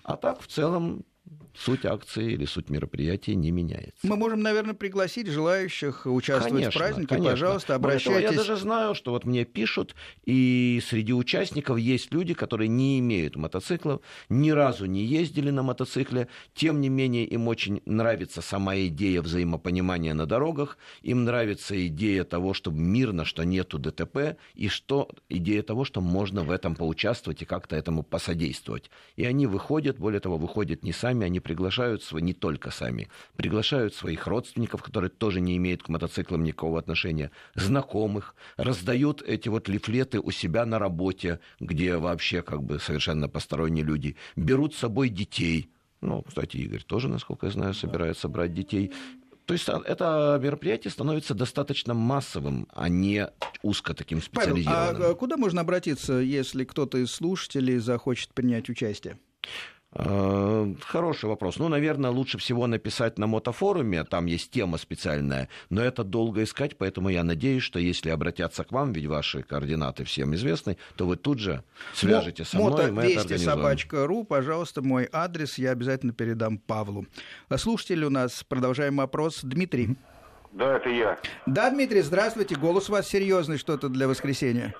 [0.02, 1.04] А так, в целом,
[1.54, 3.98] суть акции или суть мероприятия не меняется.
[4.02, 7.09] Мы можем, наверное, пригласить желающих участвовать конечно, в празднике.
[7.09, 7.30] Конечно.
[7.30, 8.22] Пожалуйста, обращайтесь.
[8.22, 12.98] Того, я даже знаю, что вот мне пишут, и среди участников есть люди, которые не
[13.00, 18.76] имеют мотоциклов, ни разу не ездили на мотоцикле, тем не менее им очень нравится сама
[18.76, 25.11] идея взаимопонимания на дорогах, им нравится идея того, чтобы мирно, что нету ДТП, и что
[25.28, 28.90] идея того, что можно в этом поучаствовать и как-то этому посодействовать.
[29.16, 33.94] И они выходят, более того, выходят не сами, они приглашают свои, не только сами, приглашают
[33.94, 40.20] своих родственников, которые тоже не имеют к мотоциклам никакого отношения, знакомых, раздают эти вот лифлеты
[40.20, 45.70] у себя на работе, где вообще как бы совершенно посторонние люди, берут с собой детей,
[46.00, 48.92] ну, кстати, Игорь тоже, насколько я знаю, собирается брать детей.
[49.44, 53.28] То есть а, это мероприятие становится достаточно массовым, а не
[53.62, 54.96] узко таким специализированным.
[54.96, 59.18] Павел, а куда можно обратиться, если кто-то из слушателей захочет принять участие?
[59.92, 61.59] Э, хороший вопрос.
[61.59, 66.79] Ну, наверное, лучше всего написать на мотофоруме, там есть тема специальная, но это долго искать,
[66.79, 71.16] поэтому я надеюсь, что если обратятся к вам, ведь ваши координаты всем известны, то вы
[71.16, 75.72] тут же свяжете со мной, Мото и мы это собачка ру, пожалуйста, мой адрес я
[75.72, 77.07] обязательно передам Павлу.
[77.57, 79.40] Слушатель у нас, продолжаем опрос.
[79.42, 79.96] Дмитрий.
[80.53, 81.18] Да, это я.
[81.46, 82.57] Да, Дмитрий, здравствуйте.
[82.57, 84.74] Голос у вас серьезный что-то для воскресенья.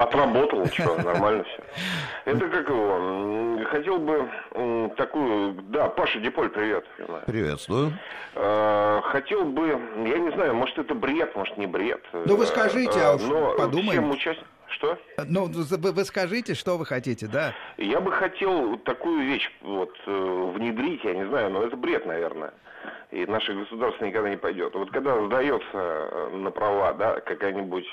[0.00, 1.62] Э, отработал, что, нормально все.
[2.24, 4.28] Это как его, хотел бы
[4.96, 6.84] такую, да, Паша Диполь, привет.
[7.26, 7.92] Приветствую.
[8.34, 12.02] Э, хотел бы, я не знаю, может это бред, может не бред.
[12.12, 13.90] Ну вы скажите, а уж Но подумаем.
[13.90, 14.40] Всем участ...
[14.68, 14.96] Что?
[15.26, 17.52] Ну, вы, вы скажите, что вы хотите, да?
[17.76, 22.52] Я бы хотел такую вещь вот э, внедрить, я не знаю, но это бред, наверное
[23.10, 24.72] и наше государство никогда не пойдет.
[24.72, 27.86] Вот когда сдается э, на права, да, какая-нибудь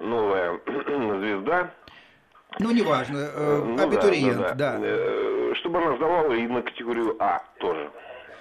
[0.00, 1.70] новая звезда,
[2.58, 4.80] ну, неважно, э, ну, абитуриент, да, да, да.
[4.82, 7.90] Э, чтобы она сдавала и на категорию А тоже.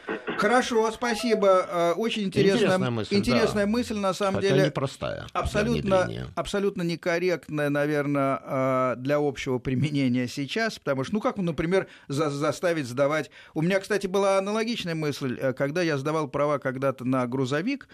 [0.38, 1.66] Хорошо, спасибо.
[1.70, 3.72] Э, очень интересная, интересная мысль, интересная да.
[3.72, 4.66] мысль на самом Хотя деле.
[4.68, 5.28] непростая.
[5.34, 12.30] Абсолютно, абсолютно некорректная, наверное, э, для общего применения сейчас, потому что, ну, как, например, за
[12.30, 13.30] заставить сдавать...
[13.54, 17.88] У меня, кстати, была аналогичная мысль, э, когда я сдавал права когда-то на грузовик,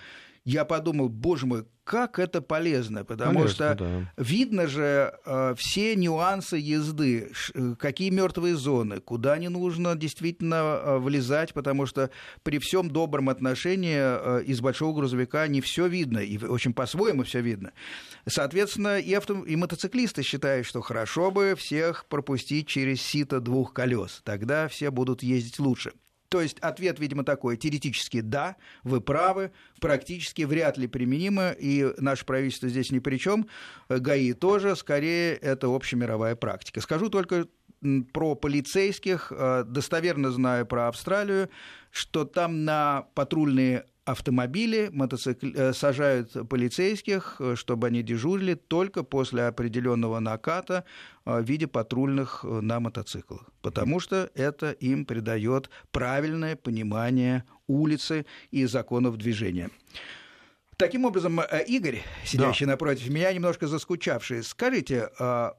[0.46, 4.14] я подумал, боже мой, как это полезно, потому полезно, что да.
[4.18, 10.98] видно же э, все нюансы езды, ш, какие мертвые зоны, куда не нужно действительно э,
[10.98, 12.10] влезать, потому что
[12.44, 17.42] при всем добром отношении э, из большого грузовика не все видно, и очень по-своему все
[17.42, 17.72] видно.
[18.26, 24.22] Соответственно, и, авто, и мотоциклисты считают, что хорошо бы всех пропустить через сито двух колес,
[24.24, 25.94] тогда все будут ездить лучше.
[26.34, 32.26] То есть ответ, видимо, такой, теоретически да, вы правы, практически вряд ли применимо, и наше
[32.26, 33.48] правительство здесь ни при чем,
[33.88, 36.82] ГАИ тоже, скорее это общемировая практика.
[36.82, 37.46] Скажу только
[38.14, 41.52] про полицейских, э, достоверно знаю про Австралию,
[41.92, 45.48] что там на патрульные автомобили мотоцикл...
[45.56, 50.86] Э, сажают полицейских, э, чтобы они дежурили только после определенного наката
[51.26, 59.16] в виде патрульных на мотоциклах, потому что это им придает правильное понимание улицы и законов
[59.18, 59.70] движения.
[60.76, 62.74] Таким образом, Игорь, сидящий да.
[62.74, 65.54] напротив меня, немножко заскучавший, скажите, а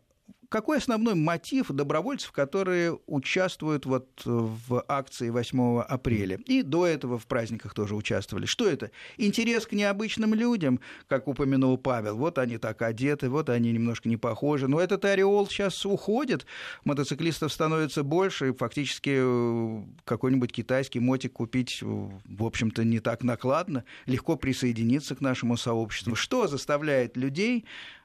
[0.54, 6.38] какой основной мотив добровольцев, которые участвуют вот в акции 8 апреля?
[6.46, 8.46] И до этого в праздниках тоже участвовали.
[8.46, 8.92] Что это?
[9.16, 12.16] Интерес к необычным людям, как упомянул Павел.
[12.16, 14.68] Вот они так одеты, вот они немножко не похожи.
[14.68, 16.46] Но этот ореол сейчас уходит,
[16.84, 23.24] мотоциклистов становится больше, и фактически э, какой-нибудь китайский мотик купить, э, в общем-то, не так
[23.24, 26.14] накладно, легко присоединиться к нашему сообществу.
[26.14, 27.64] Что заставляет людей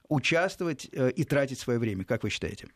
[0.10, 2.68] участвовать э, и тратить свое время, как вы считаете?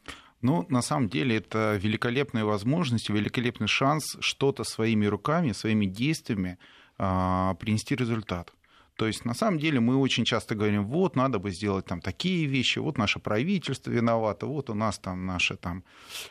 [0.41, 6.58] Ну, на самом деле, это великолепная возможность, великолепный шанс что-то своими руками, своими действиями
[6.98, 8.54] а, принести результат.
[8.98, 12.46] То есть, на самом деле, мы очень часто говорим, вот, надо бы сделать там такие
[12.46, 15.84] вещи, вот наше правительство виновато, вот у нас там наши там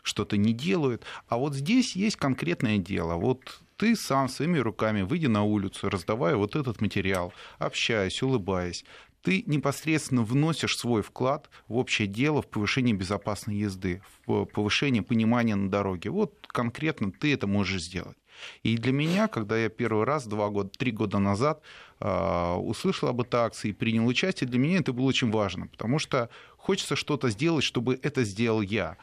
[0.02, 1.04] что-то не делают.
[1.26, 3.14] А вот здесь есть конкретное дело.
[3.14, 8.84] Вот ты сам своими руками, выйди на улицу, раздавая вот этот материал, общаясь, улыбаясь,
[9.22, 15.54] ты непосредственно вносишь свой вклад в общее дело, в повышение безопасной езды, в повышение понимания
[15.54, 16.10] на дороге.
[16.10, 18.16] Вот конкретно ты это можешь сделать.
[18.62, 21.62] И для меня, когда я первый раз, два года, три года назад
[22.00, 25.98] э, услышал об этой акции и принял участие, для меня это было очень важно, потому
[25.98, 28.96] что хочется что-то сделать, чтобы это сделал я.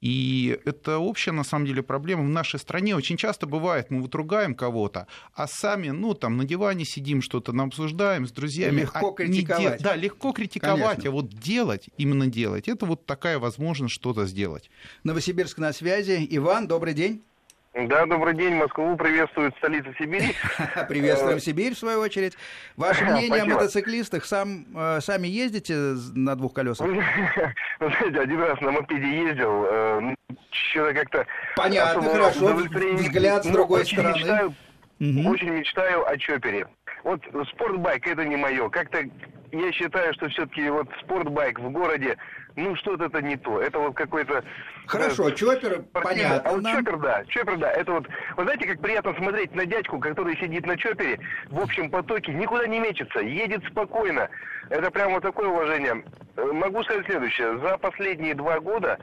[0.00, 2.96] И это общая, на самом деле, проблема в нашей стране.
[2.96, 7.52] Очень часто бывает, мы вот ругаем кого-то, а сами, ну, там, на диване сидим, что-то
[7.52, 8.80] нам обсуждаем с друзьями.
[8.80, 9.78] Легко а критиковать.
[9.78, 9.84] Де...
[9.84, 11.10] Да, легко критиковать, Конечно.
[11.10, 14.70] а вот делать, именно делать, это вот такая возможность что-то сделать.
[15.04, 16.26] Новосибирск на связи.
[16.30, 17.22] Иван, добрый день.
[17.72, 18.54] Да, добрый день.
[18.54, 20.34] Москву приветствует столица Сибири.
[20.88, 22.36] Приветствуем э, Сибирь, в свою очередь.
[22.76, 24.24] Ваше мнение о мотоциклистах?
[24.24, 25.74] Сам, э, сами ездите
[26.14, 26.88] на двух колесах?
[27.80, 29.66] Знаете, один раз на мопеде ездил.
[29.70, 30.14] Э,
[30.50, 31.26] что-то как-то...
[31.54, 32.54] Понятно, хорошо.
[32.54, 34.52] Взгляд с ну, другой стороны.
[34.98, 36.66] Очень мечтаю о чопере.
[37.04, 37.22] Вот
[37.54, 38.68] спортбайк это не мое.
[38.68, 39.04] Как-то
[39.52, 42.16] я считаю, что все-таки вот спортбайк в городе,
[42.56, 43.60] ну что-то это не то.
[43.60, 44.44] Это вот какой-то...
[44.86, 46.40] Хорошо, э, чоппер, понятно.
[46.44, 47.70] А вот чоппер, да, чоппер, да.
[47.70, 51.90] Это вот, вы знаете, как приятно смотреть на дядьку, который сидит на чоппере в общем
[51.90, 54.28] потоке, никуда не мечется, едет спокойно.
[54.68, 56.04] Это прямо вот такое уважение.
[56.36, 57.58] Э, могу сказать следующее.
[57.60, 58.98] За последние два года,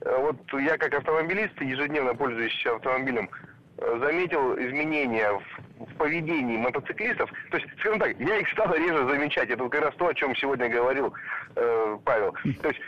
[0.00, 3.28] э, вот я как автомобилист, ежедневно пользуюсь автомобилем,
[3.80, 7.30] заметил изменения в, в поведении мотоциклистов.
[7.50, 9.50] То есть, скажем так, я их стал реже замечать.
[9.50, 11.12] Это как раз то, о чем сегодня говорил
[11.56, 12.34] э, Павел.
[12.62, 12.80] То есть,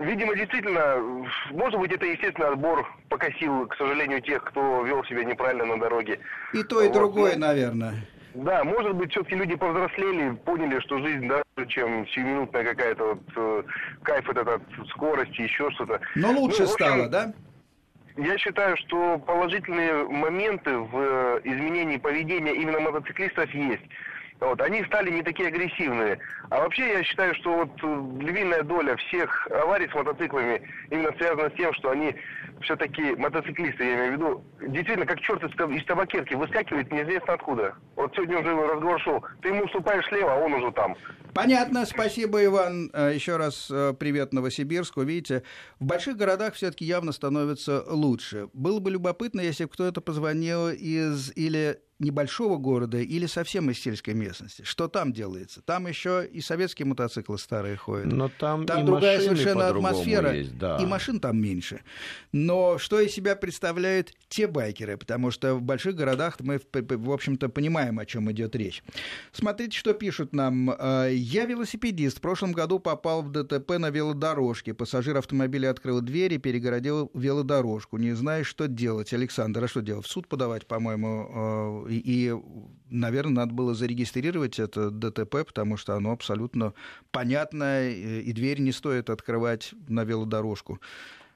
[0.00, 5.64] видимо, действительно, может быть, это естественно отбор покосил, к сожалению, тех, кто вел себя неправильно
[5.64, 6.18] на дороге.
[6.52, 6.94] И то, и вот.
[6.94, 7.94] другое, ну, наверное.
[8.34, 13.62] Да, может быть, все-таки люди повзрослели, поняли, что жизнь дороже, чем сиюминутная какая-то вот э,
[14.02, 16.00] кайф этот от скорости, еще что-то.
[16.14, 17.32] Но лучше ну, общем, стало, да?
[18.16, 23.82] Я считаю, что положительные моменты в э, изменении поведения именно мотоциклистов есть.
[24.40, 26.18] Вот, они стали не такие агрессивные.
[26.50, 31.48] А вообще я считаю, что вот э, львиная доля всех аварий с мотоциклами именно связана
[31.50, 32.14] с тем, что они
[32.60, 37.74] все-таки мотоциклисты, я имею в виду, действительно, как черт из табакерки, выскакивает неизвестно откуда.
[37.96, 40.96] Вот сегодня уже разговор шел, ты ему уступаешь слева, а он уже там.
[41.32, 42.90] Понятно, спасибо, Иван.
[42.92, 45.02] Э, Еще раз э, привет Новосибирску.
[45.02, 45.42] Видите,
[45.78, 48.48] в больших городах все-таки явно становится лучше.
[48.52, 54.62] Было бы любопытно, если кто-то позвонил из или небольшого города или совсем из сельской местности.
[54.62, 55.62] Что там делается?
[55.62, 58.12] Там еще и советские мотоциклы старые ходят.
[58.12, 60.34] Но там, там и другая совершенно атмосфера.
[60.34, 60.76] Есть, да.
[60.78, 61.80] И машин там меньше.
[62.32, 64.96] Но что из себя представляют те байкеры?
[64.98, 68.82] Потому что в больших городах мы, в общем-то, понимаем, о чем идет речь.
[69.32, 70.70] Смотрите, что пишут нам.
[70.70, 72.18] «Э, Я велосипедист.
[72.18, 74.74] В прошлом году попал в ДТП на велодорожке.
[74.74, 77.96] Пассажир автомобиля открыл дверь и перегородил велодорожку.
[77.96, 79.12] Не знаешь, что делать.
[79.12, 80.06] Александр, а что делать?
[80.06, 82.34] В суд подавать, по-моему, э, и,
[82.90, 86.74] наверное, надо было зарегистрировать это ДТП, потому что оно абсолютно
[87.10, 90.80] понятное, и дверь не стоит открывать на велодорожку.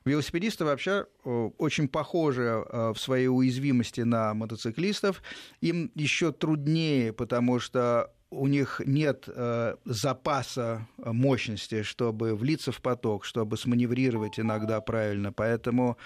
[0.04, 5.22] Велосипедисты вообще очень похожи э, в своей уязвимости на мотоциклистов.
[5.60, 13.24] Им еще труднее, потому что у них нет э, запаса мощности, чтобы влиться в поток,
[13.24, 15.32] чтобы сманеврировать иногда правильно.
[15.32, 15.96] Поэтому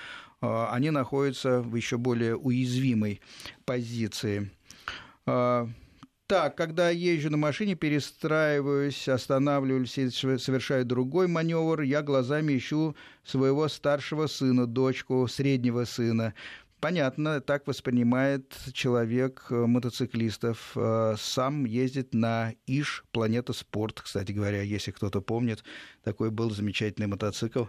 [0.41, 3.21] э, они находятся в еще более уязвимой
[3.65, 4.51] позиции.
[5.27, 5.67] Э,
[6.27, 13.69] Так, когда езжу на машине, перестраиваюсь, останавливаюсь и совершаю другой маневр, я глазами ищу своего
[13.69, 16.33] старшего сына, дочку, среднего сына.
[16.85, 20.73] Понятно, так воспринимает человек э, мотоциклистов.
[20.77, 25.65] Э, сам ездит на Иш Планета Спорт, кстати говоря, если кто-то помнит.
[26.03, 27.65] Такой был замечательный мотоцикл.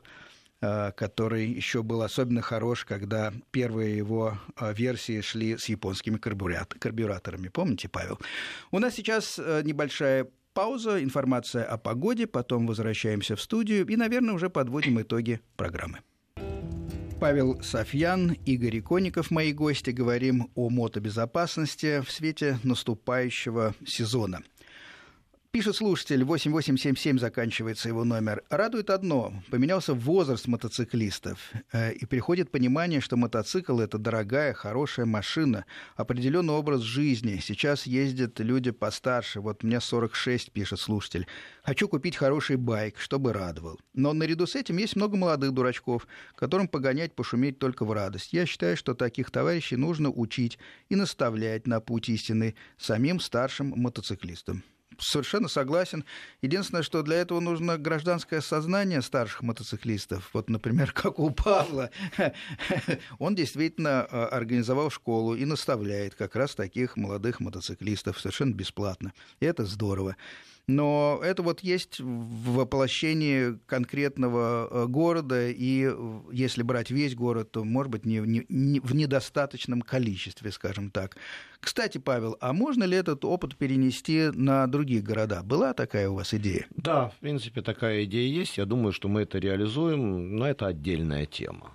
[0.59, 7.47] Э, который еще был особенно хорош, когда первые его версии шли с японскими карбюраторами.
[7.47, 8.19] Помните, Павел?
[8.71, 14.49] У нас сейчас небольшая пауза, информация о погоде, потом возвращаемся в студию и, наверное, уже
[14.49, 16.01] подводим итоги программы.
[17.25, 19.89] Павел Софьян, Игорь Иконников, мои гости.
[19.89, 24.43] Говорим о мотобезопасности в свете наступающего сезона–
[25.55, 28.43] Пишет слушатель, 8877 заканчивается его номер.
[28.49, 35.65] Радует одно, поменялся возраст мотоциклистов, э, и приходит понимание, что мотоцикл– это дорогая, хорошая машина,
[35.95, 37.39] определенный образ жизни.
[37.41, 41.25] Сейчас ездят люди постарше, вот мне 46, пишет слушатель.
[41.63, 43.79] Хочу купить хороший байк, чтобы радовал.
[43.93, 48.33] Но наряду с этим есть много молодых дурачков, которым погонять, пошуметь только в радость.
[48.33, 54.61] Я считаю, что таких товарищей нужно учить и наставлять на путь истины самим старшим мотоциклистам
[54.99, 56.05] совершенно согласен.
[56.41, 60.29] Единственное, что для этого нужно гражданское сознание старших мотоциклистов.
[60.33, 61.89] Вот, например, как у Павла.
[63.19, 69.13] Он действительно э, организовал школу и наставляет как раз таких молодых мотоциклистов совершенно бесплатно.
[69.39, 70.15] И это здорово
[70.67, 75.91] но это вот есть воплощение конкретного э, города, и
[76.31, 81.17] если брать весь город, то, может быть, не, не, не в недостаточном количестве, скажем так.
[81.59, 85.43] Кстати, Павел, а можно ли этот опыт перенести на другие города?
[85.43, 86.67] Была такая у вас идея?
[86.75, 88.57] Да, в принципе, такая идея есть.
[88.57, 91.71] Я думаю, что мы это реализуем, но это отдельная тема.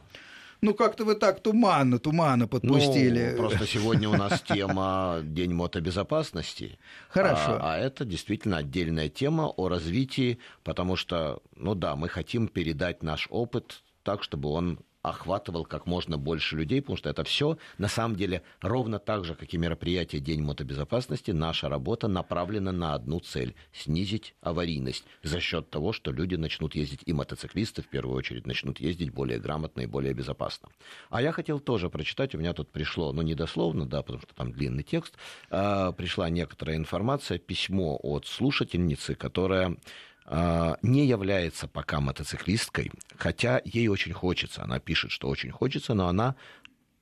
[0.62, 3.30] Ну, как-то вы так туманно, туманно подпустили.
[3.32, 6.78] Ну, просто сегодня у нас тема День мотобезопасности.
[7.08, 7.58] Хорошо.
[7.60, 13.02] А, а это действительно отдельная тема о развитии, потому что, ну да, мы хотим передать
[13.02, 17.88] наш опыт так, чтобы он охватывал как можно больше людей, потому что это все на
[17.88, 23.20] самом деле ровно так же, как и мероприятие День мотобезопасности, наша работа направлена на одну
[23.20, 28.46] цель– снизить аварийность за счет того, что люди начнут ездить, и мотоциклисты в первую очередь
[28.46, 30.68] начнут ездить более грамотно и более безопасно.
[31.08, 34.34] А я хотел тоже прочитать, у меня тут пришло, ну не дословно, да, потому что
[34.34, 35.14] там длинный текст,
[35.50, 39.76] а, пришла некоторая информация, письмо от слушательницы, которая
[40.82, 44.62] не является пока мотоциклисткой, хотя ей очень хочется.
[44.62, 46.36] Она пишет, что очень хочется, но она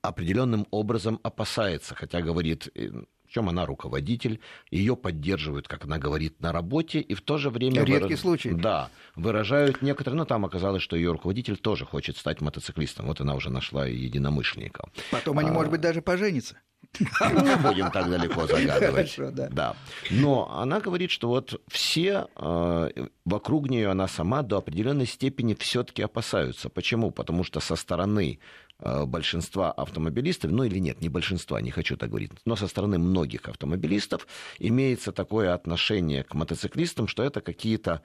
[0.01, 2.89] определенным образом опасается, хотя говорит, э,
[3.29, 4.39] причем она руководитель,
[4.71, 7.83] ее поддерживают, как она говорит, на работе, и в то же время...
[7.83, 8.19] Редкий выраз...
[8.19, 8.51] случай.
[8.51, 10.17] Да, выражают некоторые...
[10.17, 13.05] Ну, там оказалось, что ее руководитель тоже хочет стать мотоциклистом.
[13.05, 14.89] Вот она уже нашла единомышленника.
[15.11, 15.53] Потом они, а...
[15.53, 16.57] может быть, даже поженятся.
[16.99, 19.15] Не будем так далеко загадывать.
[19.15, 19.49] Хорошо, да.
[19.49, 19.75] да.
[20.09, 22.89] Но она говорит, что вот все э,
[23.25, 26.69] вокруг нее, она сама до определенной степени все-таки опасаются.
[26.69, 27.11] Почему?
[27.11, 28.39] Потому что со стороны
[28.79, 32.97] э, большинства автомобилистов, ну или нет, не большинства, не хочу так говорить, но со стороны
[32.97, 34.27] многих автомобилистов
[34.57, 38.01] имеется такое отношение к мотоциклистам, что это какие-то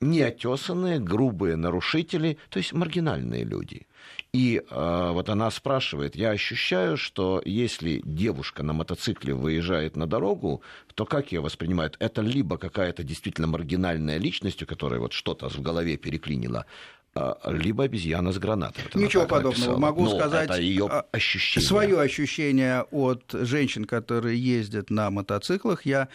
[0.00, 3.86] неотесанные, грубые нарушители, то есть маргинальные люди.
[4.32, 10.62] И э, вот она спрашивает, я ощущаю, что если девушка на мотоцикле выезжает на дорогу,
[10.94, 11.96] то как ее воспринимают?
[11.98, 16.66] Это либо какая-то действительно маргинальная личность, у которой вот что-то в голове переклинило,
[17.12, 18.84] а, либо обезьяна с гранатой.
[18.84, 19.50] Вот Ничего подобного.
[19.50, 19.78] Написала.
[19.78, 21.66] Могу Но сказать это ее а, ощущение.
[21.66, 25.84] свое ощущение от женщин, которые ездят на мотоциклах.
[25.84, 26.06] Я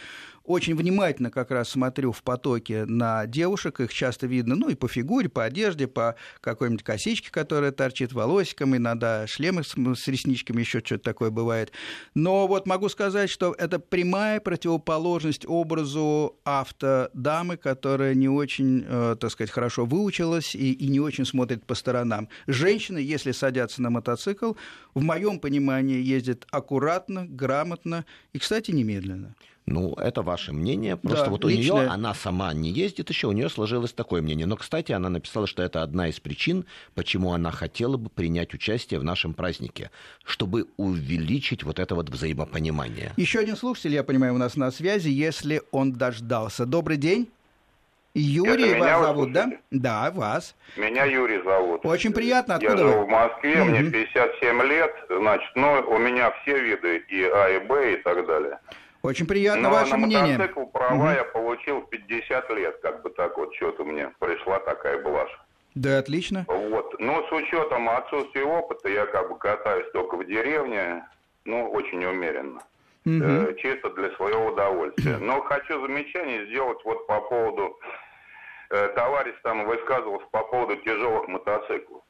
[0.45, 4.87] очень внимательно как раз смотрю в потоке на девушек, их часто видно, ну, и по
[4.87, 10.79] фигуре, по одежде, по какой-нибудь косичке, которая торчит волосиком, иногда шлемы с, с ресничками, еще
[10.79, 11.71] что-то такое бывает.
[12.13, 19.31] Но вот могу сказать, что это прямая противоположность образу автодамы, которая не очень, э, так
[19.31, 22.29] сказать, хорошо выучилась и, и не очень смотрит по сторонам.
[22.47, 24.53] Женщины, если садятся на мотоцикл,
[24.93, 29.35] в моем понимании ездят аккуратно, грамотно и, кстати, немедленно.
[29.65, 30.95] Ну, это ваше мнение.
[30.95, 31.81] Просто да, вот у личное...
[31.81, 34.45] нее она сама не ездит еще, у нее сложилось такое мнение.
[34.45, 38.99] Но, кстати, она написала, что это одна из причин, почему она хотела бы принять участие
[38.99, 39.89] в нашем празднике,
[40.23, 43.13] чтобы увеличить вот это вот взаимопонимание.
[43.17, 46.67] Еще один слушатель, я понимаю, у нас на связи, если он дождался.
[46.67, 47.27] Добрый день.
[48.13, 49.51] Юрий Это вас зовут, да?
[49.71, 50.55] Да, вас.
[50.77, 51.85] Меня Юрий зовут.
[51.85, 52.55] Очень приятно.
[52.55, 53.05] Откуда Я живу вы?
[53.05, 53.71] в Москве, угу.
[53.71, 58.25] мне 57 лет, значит, но у меня все виды и А, и Б и так
[58.25, 58.59] далее.
[59.05, 60.37] Очень приятно Но ваше на мнение.
[60.37, 61.07] мотоцикл права угу.
[61.07, 65.39] я получил в 50 лет, как бы так вот что-то мне пришла такая блажь.
[65.75, 66.45] Да, отлично.
[66.47, 66.99] Вот.
[66.99, 71.05] Но с учетом отсутствия опыта, я как бы катаюсь только в деревне,
[71.43, 72.61] ну, очень умеренно.
[73.05, 73.53] угу.
[73.57, 75.17] чисто для своего удовольствия.
[75.17, 77.77] Но хочу замечание сделать вот по поводу,
[78.95, 82.04] товарищ там высказывался по поводу тяжелых мотоциклов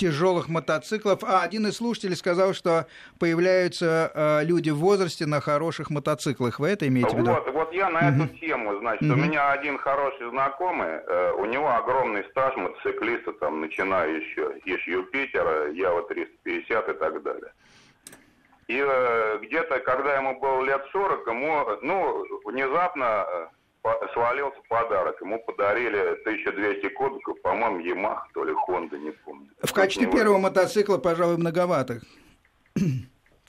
[0.00, 1.22] тяжелых мотоциклов.
[1.22, 2.86] А один из слушателей сказал, что
[3.18, 6.58] появляются э, люди в возрасте на хороших мотоциклах.
[6.58, 7.32] Вы это имеете в виду?
[7.32, 11.68] Вот, вот я на эту тему, значит, у меня один хороший знакомый, э, у него
[11.68, 17.52] огромный стаж мотоциклиста, там, начиная еще из Юпитера, Ява 350 и так далее.
[18.68, 23.26] И э, где-то, когда ему было лет 40, ему, ну, внезапно
[23.84, 25.20] э, свалился подарок.
[25.20, 29.39] Ему подарили 1200 кубиков, по-моему, Ямах, то ли Хонда, не помню.
[29.62, 30.16] В качестве него...
[30.16, 32.00] первого мотоцикла, пожалуй, многовато.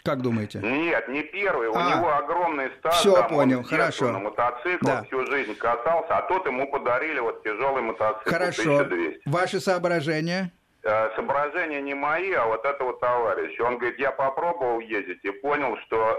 [0.04, 0.60] Как думаете?
[0.60, 1.68] Нет, не первый.
[1.68, 2.96] У а, него огромный стаж.
[2.96, 4.12] Все, там, понял, хорошо.
[4.12, 5.04] На мотоцикл да.
[5.04, 8.30] всю жизнь катался, а тот ему подарили вот тяжелый мотоцикл.
[8.30, 8.80] Хорошо.
[8.80, 9.22] 1200.
[9.26, 10.52] Ваши соображения?
[10.84, 13.62] Э, соображения не мои, а вот этого товарища.
[13.64, 16.18] Он говорит, я попробовал ездить и понял, что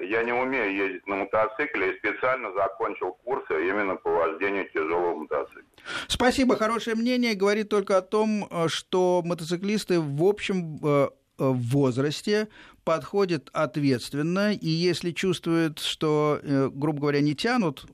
[0.00, 5.14] э, я не умею ездить на мотоцикле и специально закончил курсы именно по вождению тяжелого
[5.14, 5.62] мотоцикла.
[6.08, 7.36] Спасибо, хорошее мнение.
[7.36, 11.08] Говорит только о том, э, что мотоциклисты в общем э,
[11.38, 12.48] в возрасте
[12.82, 17.86] подходят ответственно, и если чувствуют, что, грубо говоря, не тянут,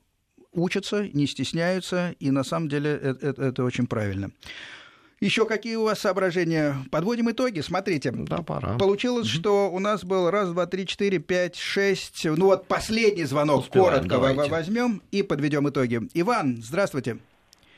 [0.51, 4.31] учатся, не стесняются, и на самом деле это, это, это очень правильно.
[5.19, 6.75] Еще какие у вас соображения?
[6.91, 7.61] Подводим итоги.
[7.61, 8.11] Смотрите.
[8.11, 8.77] Да, пора.
[8.77, 9.39] Получилось, mm-hmm.
[9.39, 12.23] что у нас был раз, два, три, четыре, пять, шесть.
[12.25, 14.51] Ну вот последний звонок Успеваем, коротко давайте.
[14.51, 16.01] возьмем и подведем итоги.
[16.13, 17.17] Иван, здравствуйте.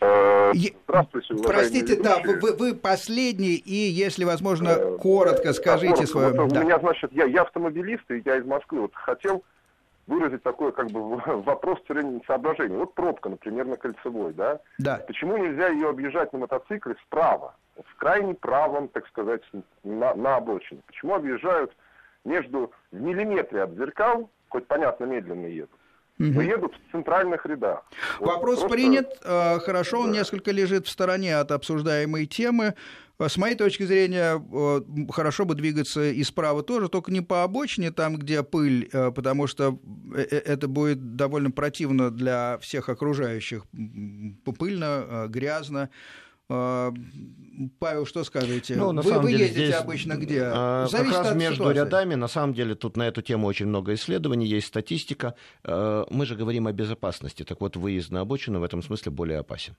[0.02, 0.52] Э,
[0.88, 6.32] здравствуйте, Простите, да, вы, вы последний, и, если возможно, э, коротко скажите свое.
[6.32, 6.62] Вот, да.
[6.62, 8.82] У меня, значит, я, я автомобилист, и я из Москвы.
[8.82, 9.44] Вот хотел
[10.10, 11.80] выразить такой как бы вопрос
[12.26, 12.78] соображения.
[12.78, 14.60] Вот пробка, например, на кольцевой, да?
[14.80, 15.01] Да.
[15.07, 19.43] Почему нельзя ее объезжать на мотоцикле справа, в крайне правом, так сказать,
[19.84, 20.82] на, на обочине?
[20.88, 21.72] Почему объезжают
[22.26, 25.78] между в миллиметре от зеркал, хоть понятно медленно едут,
[26.20, 27.84] но едут в центральных рядах.
[28.20, 28.70] Вопрос вот просто...
[28.70, 29.07] принят.
[29.24, 32.76] Э, хорошо, он несколько лежит в стороне от обсуждаемой темы.
[33.20, 37.91] С моей точки зрения, э, хорошо бы двигаться и справа тоже, только не по обочине,
[37.91, 39.78] там, где пыль, э, потому что
[40.15, 43.65] э, это будет довольно противно для всех окружающих.
[44.57, 45.89] Пыльно, грязно.
[46.50, 48.76] Павел, что скажете?
[48.76, 50.41] Ну, на вы, самом вы деле, ездите здесь, обычно где?
[50.41, 51.78] Зависит как раз между ситуации.
[51.78, 55.36] рядами, на самом деле, тут на эту тему очень много исследований, есть статистика.
[55.64, 57.43] Мы же говорим о безопасности.
[57.43, 59.76] Так вот, выезд на обочину в этом смысле более опасен.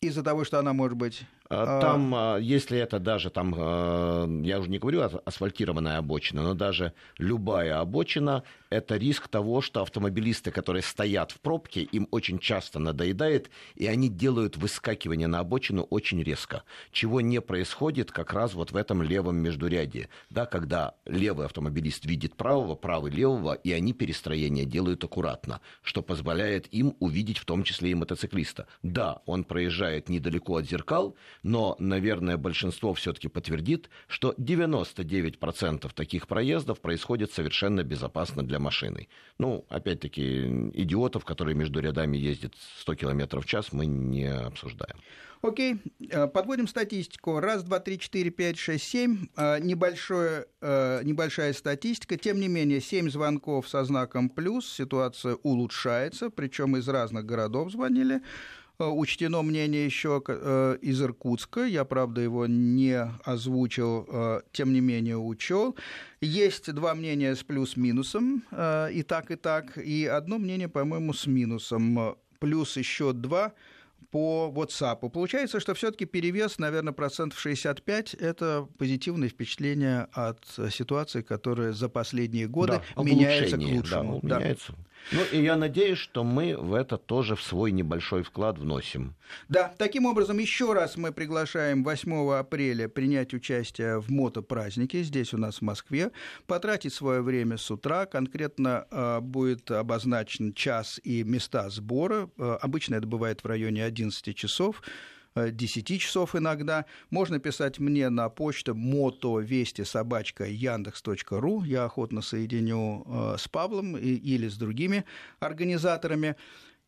[0.00, 4.60] Из-за того, что она может быть а, а, там, а, если это даже там, я
[4.60, 10.82] уже не говорю асфальтированная обочина, но даже любая обочина, это риск того, что автомобилисты, которые
[10.82, 16.62] стоят в пробке, им очень часто надоедает, и они делают выскакивание на обочину очень резко,
[16.92, 22.36] чего не происходит как раз вот в этом левом междуряде, да, когда левый автомобилист видит
[22.36, 27.90] правого, правый левого, и они перестроение делают аккуратно, что позволяет им увидеть в том числе
[27.90, 28.68] и мотоциклиста.
[28.84, 36.80] Да, он проезжает недалеко от зеркал, но, наверное, большинство все-таки подтвердит, что 99% таких проездов
[36.80, 39.08] происходит совершенно безопасно для машины.
[39.38, 44.96] Ну, опять-таки, идиотов, которые между рядами ездят 100 км в час, мы не обсуждаем.
[45.42, 45.76] Окей,
[46.10, 47.40] э, подводим статистику.
[47.40, 49.28] Раз, два, три, четыре, пять, шесть, семь.
[49.36, 52.18] Э, небольшое, э, небольшая статистика.
[52.18, 54.70] Тем не менее, семь звонков со знаком плюс.
[54.70, 58.20] Ситуация улучшается, причем из разных городов звонили.
[58.80, 61.64] Э, учтено мнение еще э, из Иркутска.
[61.64, 65.76] Я, правда, его не озвучил, э, тем не менее учел.
[66.22, 68.42] Есть два мнения с плюс-минусом,
[68.92, 72.16] и так, и так, и одно мнение, по-моему, с минусом.
[72.38, 73.52] Плюс еще два
[74.10, 75.08] по WhatsApp.
[75.10, 82.48] Получается, что все-таки перевес, наверное, процентов 65– это позитивное впечатление от ситуации, которая за последние
[82.48, 84.20] годы да, меняется к лучшему.
[84.22, 84.38] Да, да.
[84.40, 84.74] меняется.
[85.12, 89.14] Ну, и я надеюсь, что мы в это тоже в свой небольшой вклад вносим.
[89.48, 95.38] Да, таким образом, еще раз мы приглашаем 8 апреля принять участие в мотопразднике здесь у
[95.38, 96.12] нас в Москве,
[96.46, 102.94] потратить свое время с утра, конкретно э, будет обозначен час и места сбора, э, обычно
[102.94, 104.82] это бывает в районе 11 часов,
[105.34, 106.86] 10 часов иногда.
[107.10, 111.62] Можно писать мне на почту мотовести собачка яндекс.ру.
[111.64, 115.04] Я охотно соединю э, с Павлом или с другими
[115.38, 116.36] организаторами.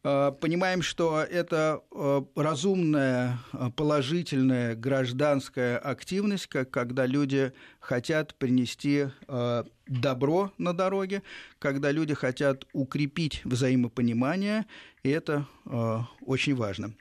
[0.03, 3.39] Э, понимаем, что это э, разумная,
[3.77, 9.07] положительная гражданская активность, когда люди хотят принести
[9.87, 11.23] добро на дороге,
[11.59, 14.67] когда люди хотят укрепить взаимопонимание,
[15.03, 15.47] и это
[16.25, 16.95] очень важно.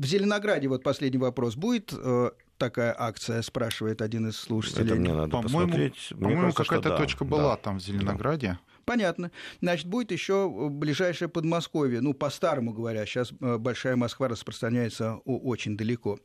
[0.00, 4.86] В Зеленограде, вот последний вопрос, будет э, такая акция, спрашивает один из слушателей.
[4.86, 6.12] Это мне надо по-моему, посмотреть.
[6.18, 8.46] По-моему, какая-то да, точка была да, там в Зеленограде.
[8.46, 8.60] Да.
[8.86, 9.30] Понятно.
[9.60, 12.00] Значит, будет еще ближайшее Подмосковье.
[12.00, 16.18] Ну, по-старому говоря, сейчас э, Большая Москва распространяется очень далеко.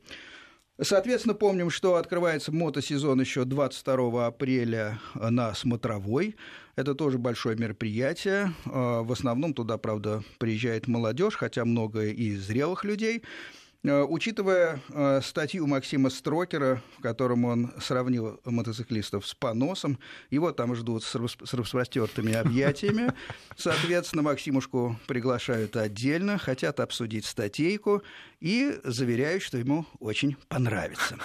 [0.80, 6.36] Соответственно, помним, что открывается мотосезон еще 22 апреля на Смотровой.
[6.76, 8.54] Это тоже большое мероприятие.
[8.64, 13.22] Э, в основном туда, правда, приезжает молодежь, хотя много и зрелых людей.
[13.86, 20.74] Э, учитывая э, статью Максима Строкера, в котором он сравнил мотоциклистов с поносом, его там
[20.74, 23.12] ждут с распростертыми объятиями.
[23.56, 28.02] Соответственно, Максимушку приглашают отдельно, хотят обсудить статейку
[28.40, 31.16] и заверяют, что ему очень понравится.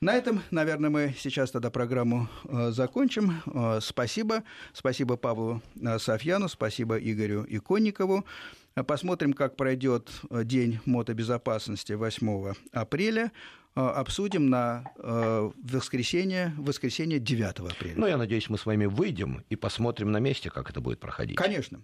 [0.00, 3.42] На этом, наверное, мы сейчас тогда программу э, закончим.
[3.82, 4.44] Спасибо.
[4.72, 5.60] Спасибо Павлу
[5.98, 8.24] Софьяну, спасибо Игорю Иконникову.
[8.74, 13.32] Посмотрим, как пройдет э, День мотобезопасности 8 апреля.
[13.74, 17.94] Э, обсудим на э, воскресенье, воскресенье 9 апреля.
[17.96, 21.36] Ну, я надеюсь, мы с вами выйдем и посмотрим на месте, как это будет проходить.
[21.36, 21.82] Конечно.